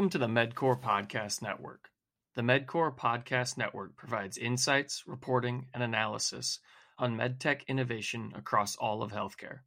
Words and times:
Welcome 0.00 0.18
to 0.18 0.26
the 0.26 0.28
MedQor 0.28 0.80
Podcast 0.80 1.42
Network. 1.42 1.90
The 2.34 2.40
MedQor 2.40 2.96
Podcast 2.96 3.58
Network 3.58 3.96
provides 3.96 4.38
insights, 4.38 5.02
reporting, 5.06 5.66
and 5.74 5.82
analysis 5.82 6.58
on 6.98 7.18
medtech 7.18 7.66
innovation 7.66 8.32
across 8.34 8.76
all 8.76 9.02
of 9.02 9.12
healthcare. 9.12 9.58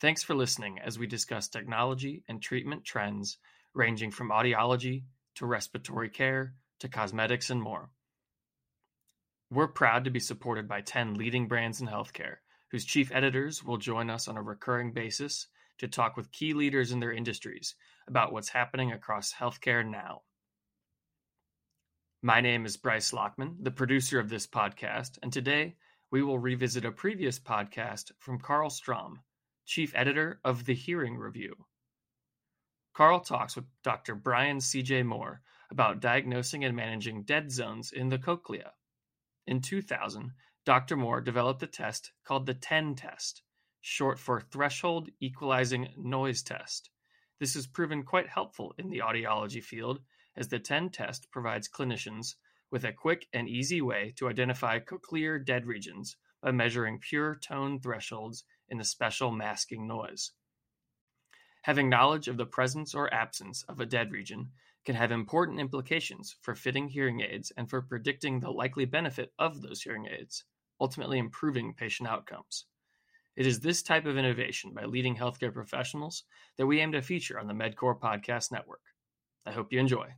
Thanks 0.00 0.22
for 0.22 0.34
listening 0.34 0.78
as 0.78 0.98
we 0.98 1.06
discuss 1.06 1.46
technology 1.46 2.24
and 2.26 2.40
treatment 2.40 2.86
trends 2.86 3.36
ranging 3.74 4.12
from 4.12 4.30
audiology 4.30 5.02
to 5.34 5.44
respiratory 5.44 6.08
care 6.08 6.54
to 6.80 6.88
cosmetics 6.88 7.50
and 7.50 7.60
more. 7.60 7.90
We're 9.50 9.68
proud 9.68 10.04
to 10.04 10.10
be 10.10 10.20
supported 10.20 10.66
by 10.66 10.80
10 10.80 11.16
leading 11.16 11.48
brands 11.48 11.82
in 11.82 11.86
healthcare, 11.86 12.36
whose 12.70 12.86
chief 12.86 13.12
editors 13.12 13.62
will 13.62 13.76
join 13.76 14.08
us 14.08 14.26
on 14.26 14.38
a 14.38 14.42
recurring 14.42 14.92
basis 14.92 15.48
to 15.78 15.88
talk 15.88 16.16
with 16.16 16.32
key 16.32 16.54
leaders 16.54 16.92
in 16.92 17.00
their 17.00 17.12
industries 17.12 17.74
about 18.06 18.32
what's 18.32 18.48
happening 18.48 18.92
across 18.92 19.32
healthcare 19.32 19.88
now. 19.88 20.22
My 22.22 22.40
name 22.40 22.66
is 22.66 22.76
Bryce 22.76 23.12
Lockman, 23.12 23.56
the 23.60 23.70
producer 23.70 24.18
of 24.18 24.28
this 24.28 24.46
podcast, 24.46 25.18
and 25.22 25.32
today 25.32 25.76
we 26.10 26.22
will 26.22 26.38
revisit 26.38 26.84
a 26.84 26.90
previous 26.90 27.38
podcast 27.38 28.10
from 28.18 28.40
Karl 28.40 28.70
Strom, 28.70 29.20
chief 29.66 29.92
editor 29.94 30.40
of 30.44 30.64
The 30.64 30.74
Hearing 30.74 31.16
Review. 31.16 31.54
Karl 32.94 33.20
talks 33.20 33.54
with 33.54 33.66
Dr. 33.84 34.16
Brian 34.16 34.60
C.J. 34.60 35.04
Moore 35.04 35.42
about 35.70 36.00
diagnosing 36.00 36.64
and 36.64 36.74
managing 36.74 37.22
dead 37.22 37.52
zones 37.52 37.92
in 37.92 38.08
the 38.08 38.18
cochlea. 38.18 38.72
In 39.46 39.60
2000, 39.60 40.32
Dr. 40.64 40.96
Moore 40.96 41.20
developed 41.20 41.62
a 41.62 41.66
test 41.66 42.10
called 42.24 42.46
the 42.46 42.54
TEN 42.54 42.96
test, 42.96 43.42
short 43.88 44.18
for 44.18 44.38
Threshold 44.38 45.08
Equalizing 45.18 45.88
Noise 45.96 46.42
Test. 46.42 46.90
This 47.40 47.54
has 47.54 47.66
proven 47.66 48.02
quite 48.02 48.28
helpful 48.28 48.74
in 48.76 48.90
the 48.90 48.98
audiology 48.98 49.64
field 49.64 50.00
as 50.36 50.48
the 50.48 50.58
TEN 50.58 50.90
test 50.90 51.30
provides 51.30 51.70
clinicians 51.70 52.34
with 52.70 52.84
a 52.84 52.92
quick 52.92 53.26
and 53.32 53.48
easy 53.48 53.80
way 53.80 54.12
to 54.16 54.28
identify 54.28 54.78
cochlear 54.78 55.42
dead 55.42 55.64
regions 55.64 56.16
by 56.42 56.50
measuring 56.50 56.98
pure 56.98 57.36
tone 57.36 57.80
thresholds 57.80 58.44
in 58.68 58.78
a 58.78 58.84
special 58.84 59.30
masking 59.30 59.88
noise. 59.88 60.32
Having 61.62 61.88
knowledge 61.88 62.28
of 62.28 62.36
the 62.36 62.44
presence 62.44 62.94
or 62.94 63.12
absence 63.12 63.62
of 63.70 63.80
a 63.80 63.86
dead 63.86 64.12
region 64.12 64.50
can 64.84 64.96
have 64.96 65.10
important 65.10 65.60
implications 65.60 66.36
for 66.42 66.54
fitting 66.54 66.88
hearing 66.88 67.22
aids 67.22 67.52
and 67.56 67.70
for 67.70 67.80
predicting 67.80 68.40
the 68.40 68.50
likely 68.50 68.84
benefit 68.84 69.32
of 69.38 69.62
those 69.62 69.80
hearing 69.80 70.06
aids, 70.06 70.44
ultimately 70.78 71.18
improving 71.18 71.72
patient 71.72 72.06
outcomes. 72.06 72.66
It 73.38 73.46
is 73.46 73.60
this 73.60 73.84
type 73.84 74.04
of 74.04 74.18
innovation 74.18 74.72
by 74.74 74.86
leading 74.86 75.14
healthcare 75.14 75.54
professionals 75.54 76.24
that 76.56 76.66
we 76.66 76.80
aim 76.80 76.90
to 76.90 77.00
feature 77.00 77.38
on 77.38 77.46
the 77.46 77.54
MedQor 77.54 78.00
Podcast 78.00 78.50
Network. 78.50 78.82
I 79.46 79.52
hope 79.52 79.72
you 79.72 79.78
enjoy. 79.78 80.08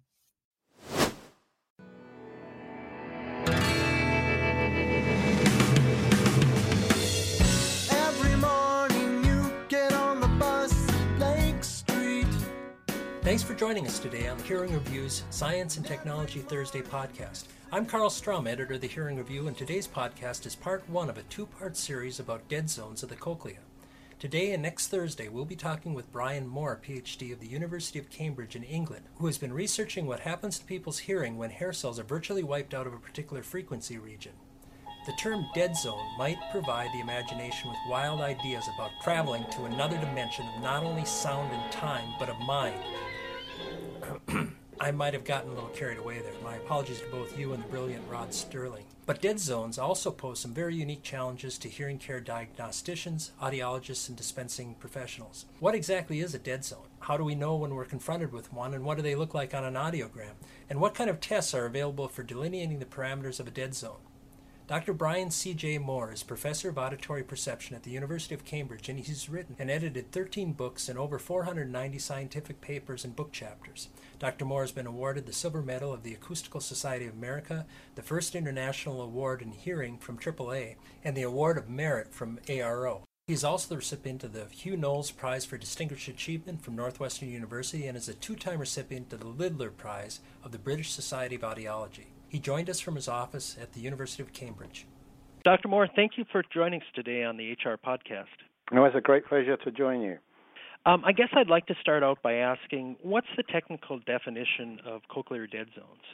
Thanks 13.30 13.44
for 13.44 13.54
joining 13.54 13.86
us 13.86 14.00
today 14.00 14.26
on 14.26 14.38
the 14.38 14.42
Hearing 14.42 14.74
Review's 14.74 15.22
Science 15.30 15.76
and 15.76 15.86
Technology 15.86 16.40
Thursday 16.40 16.82
podcast. 16.82 17.44
I'm 17.70 17.86
Karl 17.86 18.10
Strom, 18.10 18.48
editor 18.48 18.74
of 18.74 18.80
the 18.80 18.88
Hearing 18.88 19.18
Review, 19.18 19.46
and 19.46 19.56
today's 19.56 19.86
podcast 19.86 20.46
is 20.46 20.56
part 20.56 20.82
one 20.90 21.08
of 21.08 21.16
a 21.16 21.22
two 21.22 21.46
part 21.46 21.76
series 21.76 22.18
about 22.18 22.48
dead 22.48 22.68
zones 22.68 23.04
of 23.04 23.08
the 23.08 23.14
cochlea. 23.14 23.58
Today 24.18 24.50
and 24.50 24.60
next 24.60 24.88
Thursday, 24.88 25.28
we'll 25.28 25.44
be 25.44 25.54
talking 25.54 25.94
with 25.94 26.10
Brian 26.10 26.48
Moore, 26.48 26.80
PhD 26.84 27.32
of 27.32 27.38
the 27.38 27.46
University 27.46 28.00
of 28.00 28.10
Cambridge 28.10 28.56
in 28.56 28.64
England, 28.64 29.04
who 29.18 29.26
has 29.26 29.38
been 29.38 29.52
researching 29.52 30.08
what 30.08 30.18
happens 30.18 30.58
to 30.58 30.64
people's 30.64 30.98
hearing 30.98 31.38
when 31.38 31.50
hair 31.50 31.72
cells 31.72 32.00
are 32.00 32.02
virtually 32.02 32.42
wiped 32.42 32.74
out 32.74 32.88
of 32.88 32.94
a 32.94 32.98
particular 32.98 33.44
frequency 33.44 33.96
region. 33.96 34.32
The 35.06 35.12
term 35.12 35.46
dead 35.54 35.76
zone 35.76 36.04
might 36.18 36.38
provide 36.50 36.90
the 36.92 37.00
imagination 37.00 37.70
with 37.70 37.78
wild 37.88 38.22
ideas 38.22 38.68
about 38.74 38.90
traveling 39.04 39.44
to 39.52 39.66
another 39.66 39.98
dimension 39.98 40.46
of 40.48 40.62
not 40.64 40.82
only 40.82 41.04
sound 41.04 41.52
and 41.52 41.72
time, 41.72 42.12
but 42.18 42.28
of 42.28 42.40
mind. 42.40 42.74
I 44.82 44.92
might 44.92 45.12
have 45.12 45.24
gotten 45.24 45.50
a 45.50 45.52
little 45.52 45.68
carried 45.68 45.98
away 45.98 46.20
there. 46.20 46.32
My 46.42 46.56
apologies 46.56 47.00
to 47.00 47.06
both 47.08 47.38
you 47.38 47.52
and 47.52 47.62
the 47.62 47.68
brilliant 47.68 48.02
Rod 48.08 48.30
Serling. 48.30 48.84
But 49.04 49.20
dead 49.20 49.38
zones 49.38 49.78
also 49.78 50.10
pose 50.10 50.38
some 50.38 50.54
very 50.54 50.74
unique 50.74 51.02
challenges 51.02 51.58
to 51.58 51.68
hearing 51.68 51.98
care 51.98 52.18
diagnosticians, 52.18 53.32
audiologists, 53.42 54.08
and 54.08 54.16
dispensing 54.16 54.76
professionals. 54.80 55.44
What 55.58 55.74
exactly 55.74 56.20
is 56.20 56.34
a 56.34 56.38
dead 56.38 56.64
zone? 56.64 56.86
How 57.00 57.18
do 57.18 57.24
we 57.24 57.34
know 57.34 57.56
when 57.56 57.74
we're 57.74 57.84
confronted 57.84 58.32
with 58.32 58.54
one, 58.54 58.72
and 58.72 58.82
what 58.82 58.96
do 58.96 59.02
they 59.02 59.14
look 59.14 59.34
like 59.34 59.54
on 59.54 59.64
an 59.64 59.74
audiogram? 59.74 60.32
And 60.70 60.80
what 60.80 60.94
kind 60.94 61.10
of 61.10 61.20
tests 61.20 61.52
are 61.52 61.66
available 61.66 62.08
for 62.08 62.22
delineating 62.22 62.78
the 62.78 62.86
parameters 62.86 63.38
of 63.38 63.46
a 63.46 63.50
dead 63.50 63.74
zone? 63.74 64.00
Dr. 64.70 64.92
Brian 64.92 65.32
C.J. 65.32 65.78
Moore 65.78 66.12
is 66.12 66.22
professor 66.22 66.68
of 66.68 66.78
auditory 66.78 67.24
perception 67.24 67.74
at 67.74 67.82
the 67.82 67.90
University 67.90 68.36
of 68.36 68.44
Cambridge, 68.44 68.88
and 68.88 69.00
he's 69.00 69.28
written 69.28 69.56
and 69.58 69.68
edited 69.68 70.12
13 70.12 70.52
books 70.52 70.88
and 70.88 70.96
over 70.96 71.18
490 71.18 71.98
scientific 71.98 72.60
papers 72.60 73.04
and 73.04 73.16
book 73.16 73.32
chapters. 73.32 73.88
Dr. 74.20 74.44
Moore 74.44 74.60
has 74.60 74.70
been 74.70 74.86
awarded 74.86 75.26
the 75.26 75.32
Silver 75.32 75.60
Medal 75.60 75.92
of 75.92 76.04
the 76.04 76.14
Acoustical 76.14 76.60
Society 76.60 77.06
of 77.06 77.14
America, 77.14 77.66
the 77.96 78.02
first 78.02 78.36
international 78.36 79.02
award 79.02 79.42
in 79.42 79.50
hearing 79.50 79.98
from 79.98 80.16
AAA, 80.16 80.76
and 81.02 81.16
the 81.16 81.22
Award 81.22 81.58
of 81.58 81.68
Merit 81.68 82.14
from 82.14 82.38
ARO. 82.46 83.02
He 83.26 83.34
is 83.34 83.42
also 83.42 83.70
the 83.70 83.78
recipient 83.78 84.22
of 84.22 84.32
the 84.32 84.46
Hugh 84.52 84.76
Knowles 84.76 85.10
Prize 85.10 85.44
for 85.44 85.58
Distinguished 85.58 86.06
Achievement 86.06 86.62
from 86.62 86.76
Northwestern 86.76 87.28
University 87.28 87.88
and 87.88 87.96
is 87.96 88.08
a 88.08 88.14
two 88.14 88.36
time 88.36 88.60
recipient 88.60 89.12
of 89.12 89.18
the 89.18 89.26
Littler 89.26 89.70
Prize 89.70 90.20
of 90.44 90.52
the 90.52 90.58
British 90.58 90.92
Society 90.92 91.34
of 91.34 91.42
Audiology. 91.42 92.06
He 92.30 92.38
joined 92.38 92.70
us 92.70 92.78
from 92.78 92.94
his 92.94 93.08
office 93.08 93.56
at 93.60 93.72
the 93.72 93.80
University 93.80 94.22
of 94.22 94.32
Cambridge. 94.32 94.86
Dr. 95.42 95.66
Moore, 95.66 95.88
thank 95.96 96.12
you 96.16 96.24
for 96.30 96.44
joining 96.54 96.80
us 96.80 96.86
today 96.94 97.24
on 97.24 97.36
the 97.36 97.50
HR 97.50 97.76
podcast. 97.76 98.38
It 98.70 98.78
was 98.78 98.92
a 98.94 99.00
great 99.00 99.26
pleasure 99.26 99.56
to 99.56 99.70
join 99.72 100.00
you. 100.00 100.16
Um, 100.86 101.02
I 101.04 101.10
guess 101.10 101.28
I'd 101.34 101.48
like 101.48 101.66
to 101.66 101.74
start 101.80 102.04
out 102.04 102.22
by 102.22 102.34
asking 102.34 102.96
what's 103.02 103.26
the 103.36 103.42
technical 103.42 103.98
definition 104.06 104.78
of 104.86 105.00
cochlear 105.10 105.50
dead 105.50 105.66
zones? 105.74 106.06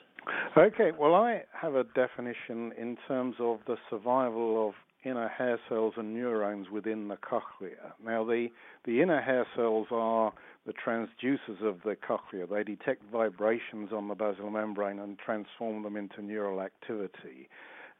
Okay, 0.57 0.91
well, 0.99 1.15
I 1.15 1.43
have 1.53 1.75
a 1.75 1.85
definition 1.85 2.73
in 2.79 2.97
terms 3.07 3.37
of 3.39 3.59
the 3.67 3.77
survival 3.91 4.69
of 4.69 4.75
inner 5.07 5.29
hair 5.29 5.59
cells 5.69 5.95
and 5.97 6.15
neurons 6.15 6.69
within 6.71 7.09
the 7.09 7.17
cochlea. 7.17 7.95
Now, 8.05 8.25
the, 8.25 8.49
the 8.85 9.01
inner 9.03 9.21
hair 9.21 9.47
cells 9.55 9.87
are 9.91 10.33
the 10.67 10.73
transducers 10.73 11.63
of 11.63 11.77
the 11.85 11.97
cochlea. 11.97 12.47
They 12.47 12.65
detect 12.65 13.03
vibrations 13.11 13.91
on 13.93 14.09
the 14.09 14.15
basilar 14.15 14.51
membrane 14.51 14.99
and 14.99 15.19
transform 15.19 15.83
them 15.83 15.97
into 15.97 16.23
neural 16.23 16.61
activity. 16.61 17.49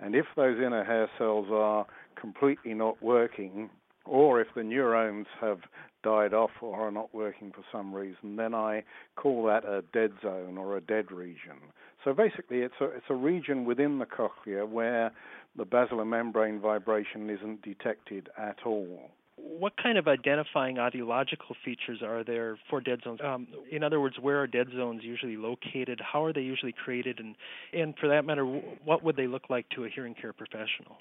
And 0.01 0.15
if 0.15 0.27
those 0.37 0.59
inner 0.59 0.85
hair 0.85 1.09
cells 1.17 1.47
are 1.51 1.87
completely 2.21 2.75
not 2.75 3.03
working, 3.03 3.71
or 4.05 4.41
if 4.41 4.49
the 4.55 4.63
neurons 4.63 5.27
have 5.41 5.61
died 6.03 6.33
off 6.33 6.51
or 6.61 6.87
are 6.87 6.91
not 6.91 7.13
working 7.15 7.51
for 7.51 7.65
some 7.73 7.93
reason, 7.93 8.37
then 8.37 8.55
I 8.55 8.85
call 9.17 9.45
that 9.47 9.65
a 9.65 9.83
dead 9.93 10.13
zone 10.23 10.59
or 10.59 10.77
a 10.77 10.81
dead 10.81 11.11
region. 11.11 11.59
So 12.05 12.15
basically, 12.15 12.59
it's 12.59 12.75
a 12.81 12.85
it's 12.85 13.07
a 13.11 13.15
region 13.15 13.65
within 13.65 13.99
the 13.99 14.07
cochlea 14.07 14.65
where 14.65 15.11
the 15.57 15.65
basilar 15.65 16.05
membrane 16.05 16.61
vibration 16.61 17.31
isn't 17.31 17.63
detected 17.63 18.29
at 18.37 18.59
all. 18.65 19.11
What 19.37 19.75
kind 19.83 19.99
of 19.99 20.09
identifying 20.09 20.77
audiological 20.77 21.55
features 21.65 22.01
are 22.03 22.25
there 22.25 22.59
for 22.71 22.81
dead 22.81 23.01
zones? 23.05 23.21
Um, 23.23 23.47
in 23.71 23.83
other 23.83 24.01
words, 24.01 24.17
where 24.21 24.41
are 24.41 24.47
dead 24.47 24.69
zones 24.75 25.03
usually 25.05 25.37
located? 25.37 26.01
How 26.01 26.25
are 26.25 26.33
they 26.33 26.41
usually 26.41 26.73
created? 26.73 27.21
And, 27.21 27.37
and 27.73 27.95
for 28.01 28.09
that 28.09 28.25
matter, 28.25 28.45
what 28.45 29.03
would 29.03 29.17
they 29.17 29.27
look 29.27 29.51
like 29.51 29.69
to 29.71 29.85
a 29.85 29.89
hearing 29.89 30.15
care 30.15 30.33
professional? 30.33 30.97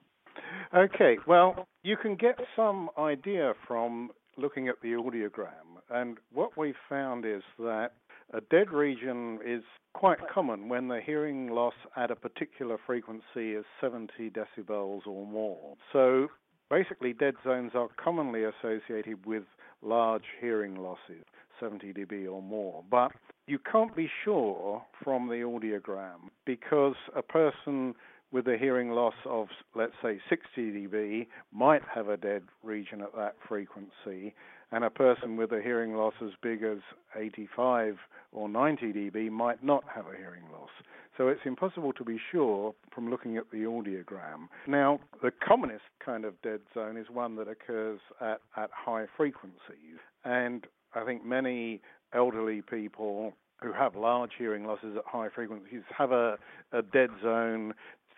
Okay, 0.76 1.18
well, 1.26 1.68
you 1.84 1.96
can 1.96 2.16
get 2.16 2.38
some 2.56 2.90
idea 2.98 3.54
from 3.68 4.12
looking 4.38 4.68
at 4.68 4.76
the 4.82 4.90
audiogram. 4.90 5.80
And 5.90 6.18
what 6.34 6.58
we 6.58 6.74
found 6.90 7.26
is 7.26 7.44
that 7.60 7.92
a 8.34 8.42
dead 8.42 8.72
region 8.72 9.40
is 9.46 9.64
quite 9.94 10.20
common 10.34 10.68
when 10.68 10.88
the 10.88 11.00
hearing 11.06 11.48
loss 11.48 11.74
at 11.96 12.12
a 12.12 12.16
particular 12.16 12.78
frequency 12.86 13.54
is 13.54 13.66
70 13.80 14.32
decibels 14.32 15.08
or 15.08 15.26
more. 15.26 15.76
So 15.94 16.28
basically, 16.70 17.14
dead 17.14 17.36
zones 17.44 17.72
are 17.76 17.88
commonly 18.04 18.44
associated 18.44 19.26
with 19.26 19.44
large 19.82 20.26
hearing 20.42 20.76
losses, 20.76 21.24
70 21.60 21.94
dB 21.94 22.32
or 22.32 22.42
more. 22.42 22.84
But 22.90 23.12
you 23.48 23.60
can't 23.60 23.96
be 23.96 24.10
sure 24.24 24.84
from 25.04 25.28
the 25.28 25.36
audiogram 25.36 26.30
because 26.46 26.96
a 27.16 27.22
person 27.22 27.96
with 28.32 28.48
a 28.48 28.58
hearing 28.58 28.90
loss 28.90 29.14
of, 29.26 29.48
let's 29.76 29.94
say, 30.02 30.20
60 30.30 30.48
dB 30.58 31.28
might 31.54 31.84
have 31.94 32.10
a 32.10 32.18
dead 32.18 32.44
region 32.64 33.02
at 33.02 33.16
that 33.16 33.36
frequency, 33.48 34.34
and 34.72 34.84
a 34.84 34.90
person 34.90 35.38
with 35.38 35.52
a 35.52 35.62
hearing 35.62 35.96
loss 35.96 36.14
as 36.24 36.32
big 36.42 36.64
as 36.64 36.80
85 37.16 37.98
or 38.32 38.50
90 38.50 38.94
dB 38.94 39.32
might 39.32 39.64
not 39.64 39.84
have 39.94 40.06
a 40.08 40.18
hearing 40.18 40.44
loss. 40.52 40.70
So 41.18 41.30
it's 41.30 41.42
impossible 41.46 41.94
to 41.94 42.04
be 42.04 42.20
sure 42.32 42.76
from 42.94 43.10
looking 43.10 43.38
at 43.38 43.50
the 43.52 43.60
audiogram. 43.60 44.50
Now, 44.68 45.00
the 45.22 45.32
commonest 45.32 45.86
kind 46.04 46.26
of 46.26 46.42
dead 46.42 46.60
zone 46.74 46.98
is 46.98 47.08
one 47.10 47.38
that 47.38 47.48
occurs 47.48 48.02
at, 48.20 48.42
at 48.58 48.70
high 48.74 49.06
frequencies, 49.16 50.00
and 50.26 50.68
I 50.94 51.06
think 51.06 51.26
many 51.26 51.82
elderly 52.14 52.62
people 52.62 53.34
who 53.62 53.72
have 53.72 53.96
large 53.96 54.32
hearing 54.38 54.66
losses 54.66 54.98
at 54.98 55.04
high 55.06 55.30
frequencies 55.34 55.82
have 55.98 56.12
a, 56.12 56.38
a 56.74 56.82
dead 56.82 57.10
zone 57.24 57.74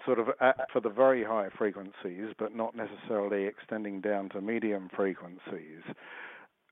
sort 0.06 0.20
of 0.20 0.30
at, 0.42 0.68
for 0.72 0.80
the 0.80 0.90
very 0.90 1.24
high 1.24 1.50
frequencies, 1.56 2.34
but 2.40 2.56
not 2.56 2.76
necessarily 2.76 3.46
extending 3.46 4.02
down 4.02 4.30
to 4.30 4.42
medium 4.42 4.90
frequencies. 4.96 5.84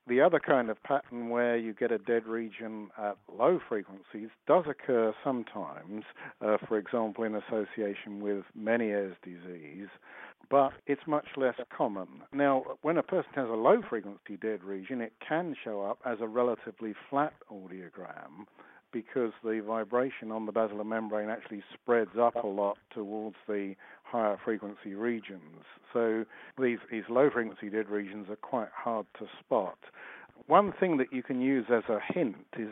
The 0.08 0.20
other 0.20 0.38
kind 0.38 0.70
of 0.70 0.80
pattern 0.84 1.30
where 1.30 1.56
you 1.56 1.74
get 1.74 1.90
a 1.90 1.98
dead 1.98 2.26
region 2.26 2.90
at 2.96 3.16
low 3.28 3.58
frequencies 3.68 4.28
does 4.46 4.64
occur 4.68 5.12
sometimes, 5.24 6.04
uh, 6.40 6.58
for 6.68 6.78
example, 6.78 7.24
in 7.24 7.34
association 7.34 8.20
with 8.20 8.44
Meniere's 8.56 9.16
disease, 9.24 9.88
but 10.48 10.70
it's 10.86 11.02
much 11.08 11.26
less 11.36 11.56
common. 11.76 12.22
Now, 12.32 12.62
when 12.82 12.98
a 12.98 13.02
person 13.02 13.30
has 13.34 13.48
a 13.48 13.54
low 13.54 13.82
frequency 13.82 14.36
dead 14.40 14.62
region, 14.62 15.00
it 15.00 15.12
can 15.26 15.56
show 15.64 15.82
up 15.82 15.98
as 16.06 16.18
a 16.20 16.28
relatively 16.28 16.94
flat 17.10 17.32
audiogram 17.50 18.46
because 18.96 19.32
the 19.44 19.60
vibration 19.66 20.32
on 20.32 20.46
the 20.46 20.52
basilar 20.52 20.82
membrane 20.82 21.28
actually 21.28 21.62
spreads 21.74 22.16
up 22.18 22.34
a 22.42 22.46
lot 22.46 22.78
towards 22.94 23.36
the 23.46 23.74
higher 24.04 24.38
frequency 24.42 24.94
regions. 24.94 25.64
So 25.92 26.24
these, 26.58 26.78
these 26.90 27.02
low 27.10 27.28
frequency 27.28 27.68
dead 27.68 27.90
regions 27.90 28.28
are 28.30 28.36
quite 28.36 28.70
hard 28.74 29.04
to 29.18 29.26
spot. 29.38 29.76
One 30.46 30.72
thing 30.80 30.96
that 30.96 31.12
you 31.12 31.22
can 31.22 31.42
use 31.42 31.66
as 31.70 31.82
a 31.90 31.98
hint 32.14 32.36
is 32.58 32.70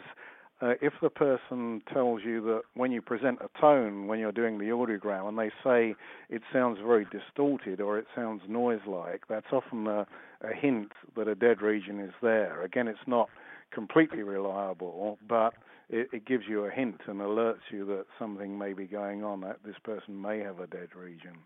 uh, 0.62 0.74
if 0.80 0.94
the 1.02 1.10
person 1.10 1.82
tells 1.92 2.22
you 2.24 2.40
that 2.40 2.62
when 2.72 2.90
you 2.90 3.02
present 3.02 3.38
a 3.42 3.60
tone 3.60 4.06
when 4.06 4.18
you're 4.18 4.32
doing 4.32 4.56
the 4.58 4.66
audiogram 4.66 5.28
and 5.28 5.38
they 5.38 5.50
say 5.62 5.94
it 6.30 6.40
sounds 6.54 6.78
very 6.86 7.06
distorted 7.10 7.82
or 7.82 7.98
it 7.98 8.06
sounds 8.16 8.40
noise 8.48 8.80
like, 8.86 9.24
that's 9.28 9.52
often 9.52 9.86
a, 9.86 10.06
a 10.40 10.54
hint 10.54 10.92
that 11.16 11.28
a 11.28 11.34
dead 11.34 11.60
region 11.60 12.00
is 12.00 12.14
there. 12.22 12.62
Again, 12.62 12.88
it's 12.88 13.06
not 13.06 13.28
completely 13.74 14.22
reliable, 14.22 15.18
but 15.28 15.52
it, 15.88 16.08
it, 16.12 16.26
gives 16.26 16.44
you 16.48 16.64
a 16.64 16.70
hint 16.70 17.00
and 17.06 17.20
alerts 17.20 17.60
you 17.70 17.84
that 17.86 18.04
something 18.18 18.58
may 18.58 18.72
be 18.72 18.86
going 18.86 19.22
on, 19.24 19.40
that 19.42 19.58
this 19.64 19.76
person 19.84 20.20
may 20.20 20.38
have 20.40 20.60
a 20.60 20.66
dead 20.66 20.88
region. 20.96 21.36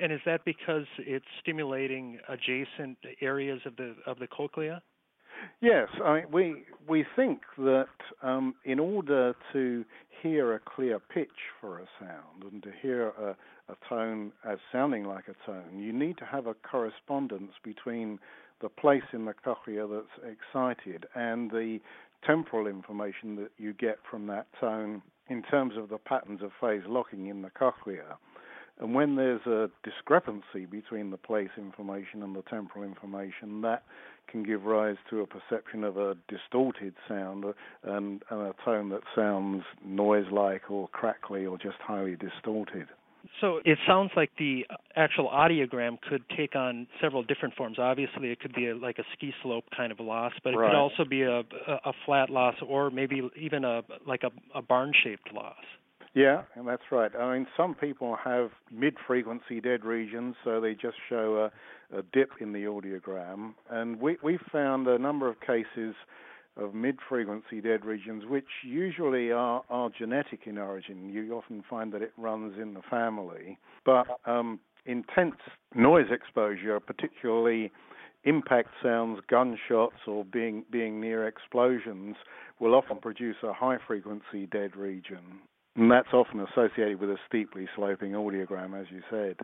And 0.00 0.12
is 0.12 0.20
that 0.26 0.44
because 0.44 0.86
it's 0.98 1.24
stimulating 1.40 2.18
adjacent 2.28 2.98
areas 3.20 3.60
of 3.64 3.76
the 3.76 3.94
of 4.06 4.18
the 4.18 4.26
cochlea? 4.26 4.82
Yes, 5.60 5.88
I 6.04 6.14
mean, 6.14 6.24
we 6.32 6.64
we 6.88 7.04
think 7.16 7.40
that 7.58 7.86
um, 8.22 8.54
in 8.64 8.78
order 8.78 9.34
to 9.52 9.84
hear 10.22 10.54
a 10.54 10.60
clear 10.60 10.98
pitch 10.98 11.28
for 11.60 11.78
a 11.78 11.86
sound 12.00 12.50
and 12.50 12.62
to 12.62 12.70
hear 12.82 13.08
a, 13.08 13.36
a 13.70 13.76
tone 13.88 14.32
as 14.44 14.58
sounding 14.72 15.04
like 15.04 15.24
a 15.28 15.46
tone, 15.46 15.78
you 15.78 15.92
need 15.92 16.18
to 16.18 16.24
have 16.24 16.46
a 16.46 16.54
correspondence 16.54 17.52
between 17.62 18.18
the 18.60 18.68
place 18.68 19.02
in 19.12 19.24
the 19.24 19.34
cochlea 19.34 19.86
that's 19.86 20.26
excited 20.26 21.06
and 21.14 21.50
the 21.50 21.78
temporal 22.26 22.66
information 22.66 23.36
that 23.36 23.50
you 23.58 23.72
get 23.72 23.98
from 24.10 24.26
that 24.28 24.46
tone 24.60 25.02
in 25.28 25.42
terms 25.42 25.76
of 25.76 25.88
the 25.88 25.98
patterns 25.98 26.42
of 26.42 26.50
phase 26.60 26.82
locking 26.86 27.26
in 27.26 27.42
the 27.42 27.50
cochlea. 27.50 28.16
And 28.80 28.94
when 28.94 29.16
there's 29.16 29.44
a 29.46 29.70
discrepancy 29.82 30.64
between 30.70 31.10
the 31.10 31.16
place 31.16 31.50
information 31.56 32.22
and 32.22 32.34
the 32.34 32.42
temporal 32.42 32.84
information, 32.84 33.60
that 33.62 33.82
can 34.28 34.44
give 34.44 34.64
rise 34.64 34.96
to 35.10 35.20
a 35.20 35.26
perception 35.26 35.82
of 35.82 35.96
a 35.96 36.16
distorted 36.28 36.94
sound 37.08 37.44
uh, 37.44 37.52
and, 37.82 38.22
and 38.30 38.40
a 38.40 38.54
tone 38.64 38.90
that 38.90 39.00
sounds 39.16 39.64
noise 39.84 40.26
like 40.30 40.70
or 40.70 40.86
crackly 40.88 41.44
or 41.44 41.58
just 41.58 41.78
highly 41.80 42.16
distorted. 42.16 42.86
So 43.40 43.60
it 43.64 43.78
sounds 43.86 44.10
like 44.16 44.30
the 44.38 44.66
actual 44.96 45.28
audiogram 45.28 46.00
could 46.00 46.22
take 46.36 46.56
on 46.56 46.86
several 47.00 47.22
different 47.22 47.54
forms. 47.54 47.78
Obviously, 47.78 48.30
it 48.30 48.40
could 48.40 48.54
be 48.54 48.68
a, 48.68 48.76
like 48.76 48.98
a 48.98 49.04
ski 49.12 49.32
slope 49.42 49.64
kind 49.76 49.92
of 49.92 50.00
loss, 50.00 50.32
but 50.42 50.54
it 50.54 50.56
right. 50.56 50.70
could 50.70 50.76
also 50.76 51.04
be 51.04 51.22
a, 51.22 51.40
a, 51.40 51.92
flat 52.04 52.30
loss, 52.30 52.56
or 52.66 52.90
maybe 52.90 53.22
even 53.36 53.64
a 53.64 53.82
like 54.06 54.22
a, 54.24 54.30
a 54.58 54.62
barn-shaped 54.62 55.32
loss. 55.32 55.54
Yeah, 56.14 56.42
and 56.56 56.66
that's 56.66 56.82
right. 56.90 57.14
I 57.14 57.34
mean, 57.34 57.46
some 57.56 57.74
people 57.74 58.16
have 58.24 58.50
mid-frequency 58.72 59.60
dead 59.60 59.84
regions, 59.84 60.34
so 60.42 60.60
they 60.60 60.74
just 60.74 60.96
show 61.08 61.50
a, 61.92 61.98
a 61.98 62.02
dip 62.12 62.30
in 62.40 62.52
the 62.52 62.64
audiogram, 62.64 63.54
and 63.70 64.00
we 64.00 64.16
we 64.22 64.38
found 64.50 64.88
a 64.88 64.98
number 64.98 65.28
of 65.28 65.40
cases 65.40 65.94
of 66.58 66.74
mid-frequency 66.74 67.60
dead 67.60 67.84
regions, 67.84 68.24
which 68.26 68.48
usually 68.64 69.30
are, 69.30 69.62
are 69.70 69.90
genetic 69.96 70.40
in 70.46 70.58
origin. 70.58 71.08
You 71.08 71.34
often 71.34 71.62
find 71.68 71.92
that 71.92 72.02
it 72.02 72.12
runs 72.16 72.58
in 72.60 72.74
the 72.74 72.82
family, 72.90 73.58
but 73.84 74.06
um, 74.26 74.60
intense 74.86 75.36
noise 75.74 76.06
exposure, 76.10 76.80
particularly 76.80 77.70
impact 78.24 78.70
sounds, 78.82 79.20
gunshots, 79.30 79.96
or 80.06 80.24
being 80.24 80.64
being 80.70 81.00
near 81.00 81.26
explosions, 81.26 82.16
will 82.58 82.74
often 82.74 82.98
produce 82.98 83.36
a 83.42 83.52
high-frequency 83.52 84.46
dead 84.50 84.76
region, 84.76 85.40
and 85.76 85.90
that's 85.90 86.12
often 86.12 86.40
associated 86.40 87.00
with 87.00 87.10
a 87.10 87.18
steeply 87.28 87.68
sloping 87.76 88.12
audiogram, 88.12 88.78
as 88.78 88.86
you 88.90 89.00
said. 89.08 89.36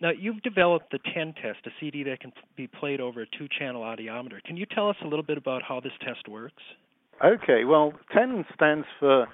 Now, 0.00 0.10
you've 0.10 0.42
developed 0.42 0.90
the 0.92 0.98
TEN 1.14 1.34
test, 1.34 1.66
a 1.66 1.70
CD 1.80 2.02
that 2.04 2.20
can 2.20 2.32
be 2.56 2.66
played 2.66 3.00
over 3.00 3.22
a 3.22 3.26
two 3.38 3.48
channel 3.58 3.82
audiometer. 3.82 4.42
Can 4.44 4.56
you 4.56 4.66
tell 4.66 4.90
us 4.90 4.96
a 5.02 5.06
little 5.06 5.22
bit 5.22 5.38
about 5.38 5.62
how 5.62 5.80
this 5.80 5.92
test 6.04 6.28
works? 6.28 6.62
Okay, 7.24 7.64
well, 7.64 7.92
TEN 8.14 8.44
stands 8.54 8.86
for 9.00 9.26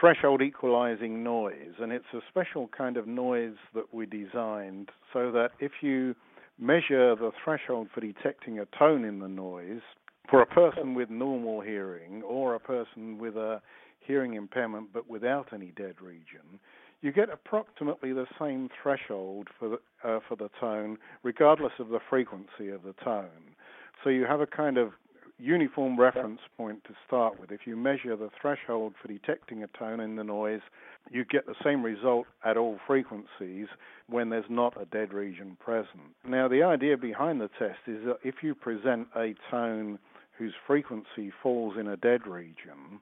threshold 0.00 0.40
equalizing 0.40 1.22
noise, 1.22 1.74
and 1.80 1.92
it's 1.92 2.06
a 2.14 2.20
special 2.30 2.68
kind 2.76 2.96
of 2.96 3.06
noise 3.06 3.56
that 3.74 3.92
we 3.92 4.06
designed 4.06 4.90
so 5.12 5.30
that 5.32 5.50
if 5.60 5.72
you 5.82 6.14
measure 6.58 7.14
the 7.14 7.30
threshold 7.44 7.88
for 7.94 8.00
detecting 8.00 8.58
a 8.58 8.66
tone 8.78 9.04
in 9.04 9.18
the 9.18 9.28
noise, 9.28 9.82
for 10.30 10.42
a 10.42 10.46
person 10.46 10.94
with 10.94 11.10
normal 11.10 11.60
hearing 11.60 12.22
or 12.22 12.54
a 12.54 12.60
person 12.60 13.18
with 13.18 13.36
a 13.36 13.60
hearing 14.00 14.34
impairment 14.34 14.88
but 14.92 15.08
without 15.08 15.48
any 15.52 15.72
dead 15.76 15.94
region, 16.00 16.58
you 17.02 17.12
get 17.12 17.28
approximately 17.30 18.12
the 18.12 18.26
same 18.38 18.68
threshold 18.82 19.48
for 19.58 19.68
the, 19.68 20.08
uh, 20.08 20.20
for 20.28 20.36
the 20.36 20.50
tone, 20.60 20.98
regardless 21.22 21.72
of 21.78 21.88
the 21.88 22.00
frequency 22.08 22.68
of 22.68 22.82
the 22.82 22.94
tone. 23.04 23.54
So 24.02 24.10
you 24.10 24.24
have 24.24 24.40
a 24.40 24.46
kind 24.46 24.78
of 24.78 24.92
uniform 25.38 25.98
reference 25.98 26.40
point 26.56 26.82
to 26.84 26.94
start 27.06 27.38
with. 27.38 27.52
If 27.52 27.66
you 27.66 27.76
measure 27.76 28.16
the 28.16 28.30
threshold 28.40 28.94
for 29.00 29.08
detecting 29.08 29.62
a 29.62 29.66
tone 29.78 30.00
in 30.00 30.16
the 30.16 30.24
noise, 30.24 30.62
you 31.10 31.24
get 31.24 31.46
the 31.46 31.54
same 31.62 31.82
result 31.82 32.26
at 32.44 32.56
all 32.56 32.78
frequencies 32.86 33.66
when 34.08 34.30
there's 34.30 34.46
not 34.48 34.80
a 34.80 34.86
dead 34.86 35.12
region 35.12 35.56
present. 35.60 36.14
Now, 36.26 36.48
the 36.48 36.62
idea 36.62 36.96
behind 36.96 37.40
the 37.40 37.50
test 37.58 37.80
is 37.86 38.04
that 38.06 38.18
if 38.24 38.36
you 38.42 38.54
present 38.54 39.08
a 39.14 39.34
tone 39.50 39.98
whose 40.38 40.54
frequency 40.66 41.32
falls 41.42 41.74
in 41.78 41.88
a 41.88 41.96
dead 41.96 42.26
region, 42.26 43.00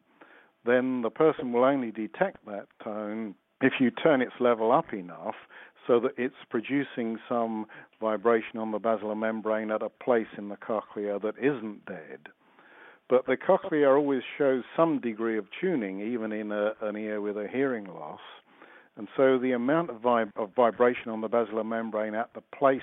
then 0.65 1.03
the 1.03 1.11
person 1.11 1.53
will 1.53 1.65
only 1.65 1.91
detect 1.91 2.45
that 2.47 2.67
tone 2.83 3.35
if 3.65 3.75
you 3.81 3.91
turn 3.91 4.21
its 4.21 4.35
level 4.41 4.73
up 4.73 4.93
enough 4.93 5.35
so 5.87 5.99
that 6.01 6.13
it's 6.19 6.35
producing 6.51 7.19
some 7.29 7.67
vibration 8.01 8.59
on 8.59 8.73
the 8.73 8.79
basilar 8.79 9.15
membrane 9.15 9.71
at 9.71 9.83
a 9.83 9.89
place 9.89 10.27
in 10.37 10.49
the 10.49 10.57
cochlea 10.57 11.19
that 11.19 11.35
isn't 11.39 11.85
dead. 11.87 12.21
But 13.09 13.27
the 13.27 13.37
cochlea 13.37 13.89
always 13.91 14.23
shows 14.39 14.65
some 14.77 15.01
degree 15.01 15.39
of 15.39 15.47
tuning, 15.61 16.01
even 16.01 16.33
in 16.33 16.53
a, 16.53 16.73
an 16.83 16.97
ear 16.97 17.21
with 17.21 17.37
a 17.37 17.49
hearing 17.51 17.87
loss. 17.87 18.21
And 18.97 19.09
so 19.17 19.39
the 19.39 19.53
amount 19.53 19.91
of, 19.91 19.97
vib- 19.97 20.33
of 20.37 20.51
vibration 20.55 21.11
on 21.11 21.21
the 21.21 21.29
basilar 21.29 21.65
membrane 21.65 22.15
at 22.15 22.33
the 22.35 22.43
place 22.57 22.81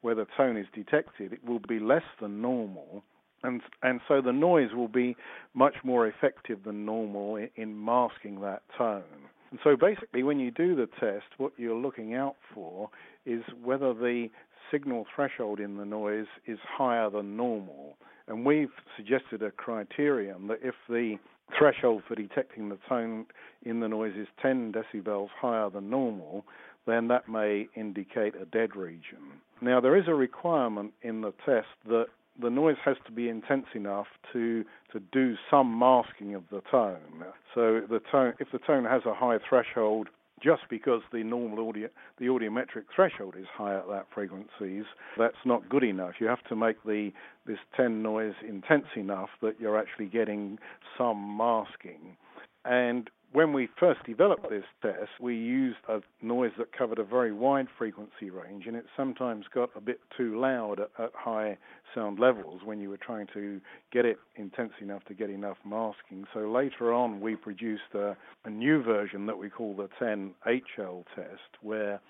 where 0.00 0.14
the 0.14 0.26
tone 0.36 0.56
is 0.56 0.66
detected 0.74 1.32
it 1.32 1.44
will 1.44 1.60
be 1.60 1.78
less 1.78 2.02
than 2.20 2.42
normal. 2.42 3.04
And, 3.44 3.60
and 3.82 4.00
so 4.08 4.20
the 4.20 4.32
noise 4.32 4.72
will 4.74 4.88
be 4.88 5.16
much 5.54 5.74
more 5.84 6.06
effective 6.06 6.64
than 6.64 6.84
normal 6.84 7.36
in, 7.36 7.50
in 7.56 7.84
masking 7.84 8.40
that 8.40 8.62
tone. 8.76 9.28
And 9.52 9.60
so 9.62 9.76
basically, 9.76 10.22
when 10.22 10.40
you 10.40 10.50
do 10.50 10.74
the 10.74 10.88
test, 10.98 11.26
what 11.36 11.52
you're 11.58 11.76
looking 11.76 12.14
out 12.14 12.36
for 12.54 12.88
is 13.26 13.42
whether 13.62 13.92
the 13.92 14.28
signal 14.70 15.04
threshold 15.14 15.60
in 15.60 15.76
the 15.76 15.84
noise 15.84 16.26
is 16.46 16.58
higher 16.66 17.10
than 17.10 17.36
normal. 17.36 17.98
And 18.28 18.46
we've 18.46 18.72
suggested 18.96 19.42
a 19.42 19.50
criterion 19.50 20.46
that 20.46 20.60
if 20.62 20.74
the 20.88 21.18
threshold 21.58 22.02
for 22.08 22.14
detecting 22.14 22.70
the 22.70 22.78
tone 22.88 23.26
in 23.66 23.80
the 23.80 23.88
noise 23.88 24.14
is 24.16 24.26
10 24.40 24.72
decibels 24.72 25.28
higher 25.38 25.68
than 25.68 25.90
normal, 25.90 26.46
then 26.86 27.08
that 27.08 27.28
may 27.28 27.68
indicate 27.76 28.34
a 28.34 28.46
dead 28.46 28.74
region. 28.74 29.18
Now, 29.60 29.82
there 29.82 29.98
is 29.98 30.08
a 30.08 30.14
requirement 30.14 30.94
in 31.02 31.20
the 31.20 31.34
test 31.44 31.68
that 31.88 32.06
the 32.40 32.50
noise 32.50 32.76
has 32.84 32.96
to 33.06 33.12
be 33.12 33.28
intense 33.28 33.66
enough 33.74 34.06
to 34.32 34.64
to 34.92 35.00
do 35.12 35.36
some 35.50 35.78
masking 35.78 36.34
of 36.34 36.44
the 36.50 36.62
tone. 36.70 37.24
So 37.54 37.80
the 37.88 38.00
tone, 38.10 38.34
if 38.38 38.48
the 38.52 38.58
tone 38.58 38.84
has 38.84 39.02
a 39.06 39.14
high 39.14 39.38
threshold, 39.48 40.08
just 40.42 40.62
because 40.68 41.02
the 41.12 41.22
normal 41.22 41.68
audio 41.68 41.88
the 42.18 42.26
audiometric 42.26 42.84
threshold 42.94 43.34
is 43.38 43.46
high 43.54 43.76
at 43.76 43.88
that 43.88 44.06
frequencies, 44.12 44.84
that's 45.18 45.36
not 45.44 45.68
good 45.68 45.84
enough. 45.84 46.14
You 46.20 46.26
have 46.26 46.42
to 46.48 46.56
make 46.56 46.82
the 46.84 47.12
this 47.46 47.58
TEN 47.76 48.02
noise 48.02 48.34
intense 48.46 48.86
enough 48.96 49.30
that 49.40 49.60
you're 49.60 49.78
actually 49.78 50.06
getting 50.06 50.58
some 50.96 51.36
masking. 51.36 52.16
And 52.64 53.10
when 53.32 53.52
we 53.52 53.68
first 53.80 54.04
developed 54.04 54.50
this 54.50 54.64
test, 54.82 55.10
we 55.20 55.34
used 55.34 55.78
a 55.88 56.00
noise 56.20 56.52
that 56.58 56.76
covered 56.76 56.98
a 56.98 57.04
very 57.04 57.32
wide 57.32 57.66
frequency 57.78 58.30
range, 58.30 58.66
and 58.66 58.76
it 58.76 58.84
sometimes 58.96 59.46
got 59.54 59.70
a 59.74 59.80
bit 59.80 60.00
too 60.16 60.38
loud 60.38 60.80
at, 60.80 60.90
at 60.98 61.10
high 61.14 61.56
sound 61.94 62.18
levels 62.18 62.60
when 62.64 62.80
you 62.80 62.90
were 62.90 62.98
trying 62.98 63.26
to 63.32 63.60
get 63.90 64.04
it 64.04 64.18
intense 64.36 64.72
enough 64.80 65.04
to 65.06 65.14
get 65.14 65.30
enough 65.30 65.56
masking. 65.64 66.26
So 66.34 66.40
later 66.40 66.92
on, 66.92 67.20
we 67.20 67.36
produced 67.36 67.94
a, 67.94 68.16
a 68.44 68.50
new 68.50 68.82
version 68.82 69.26
that 69.26 69.38
we 69.38 69.48
call 69.48 69.74
the 69.74 69.88
TEN(HL) 69.98 71.04
test, 71.14 71.62
where 71.62 72.00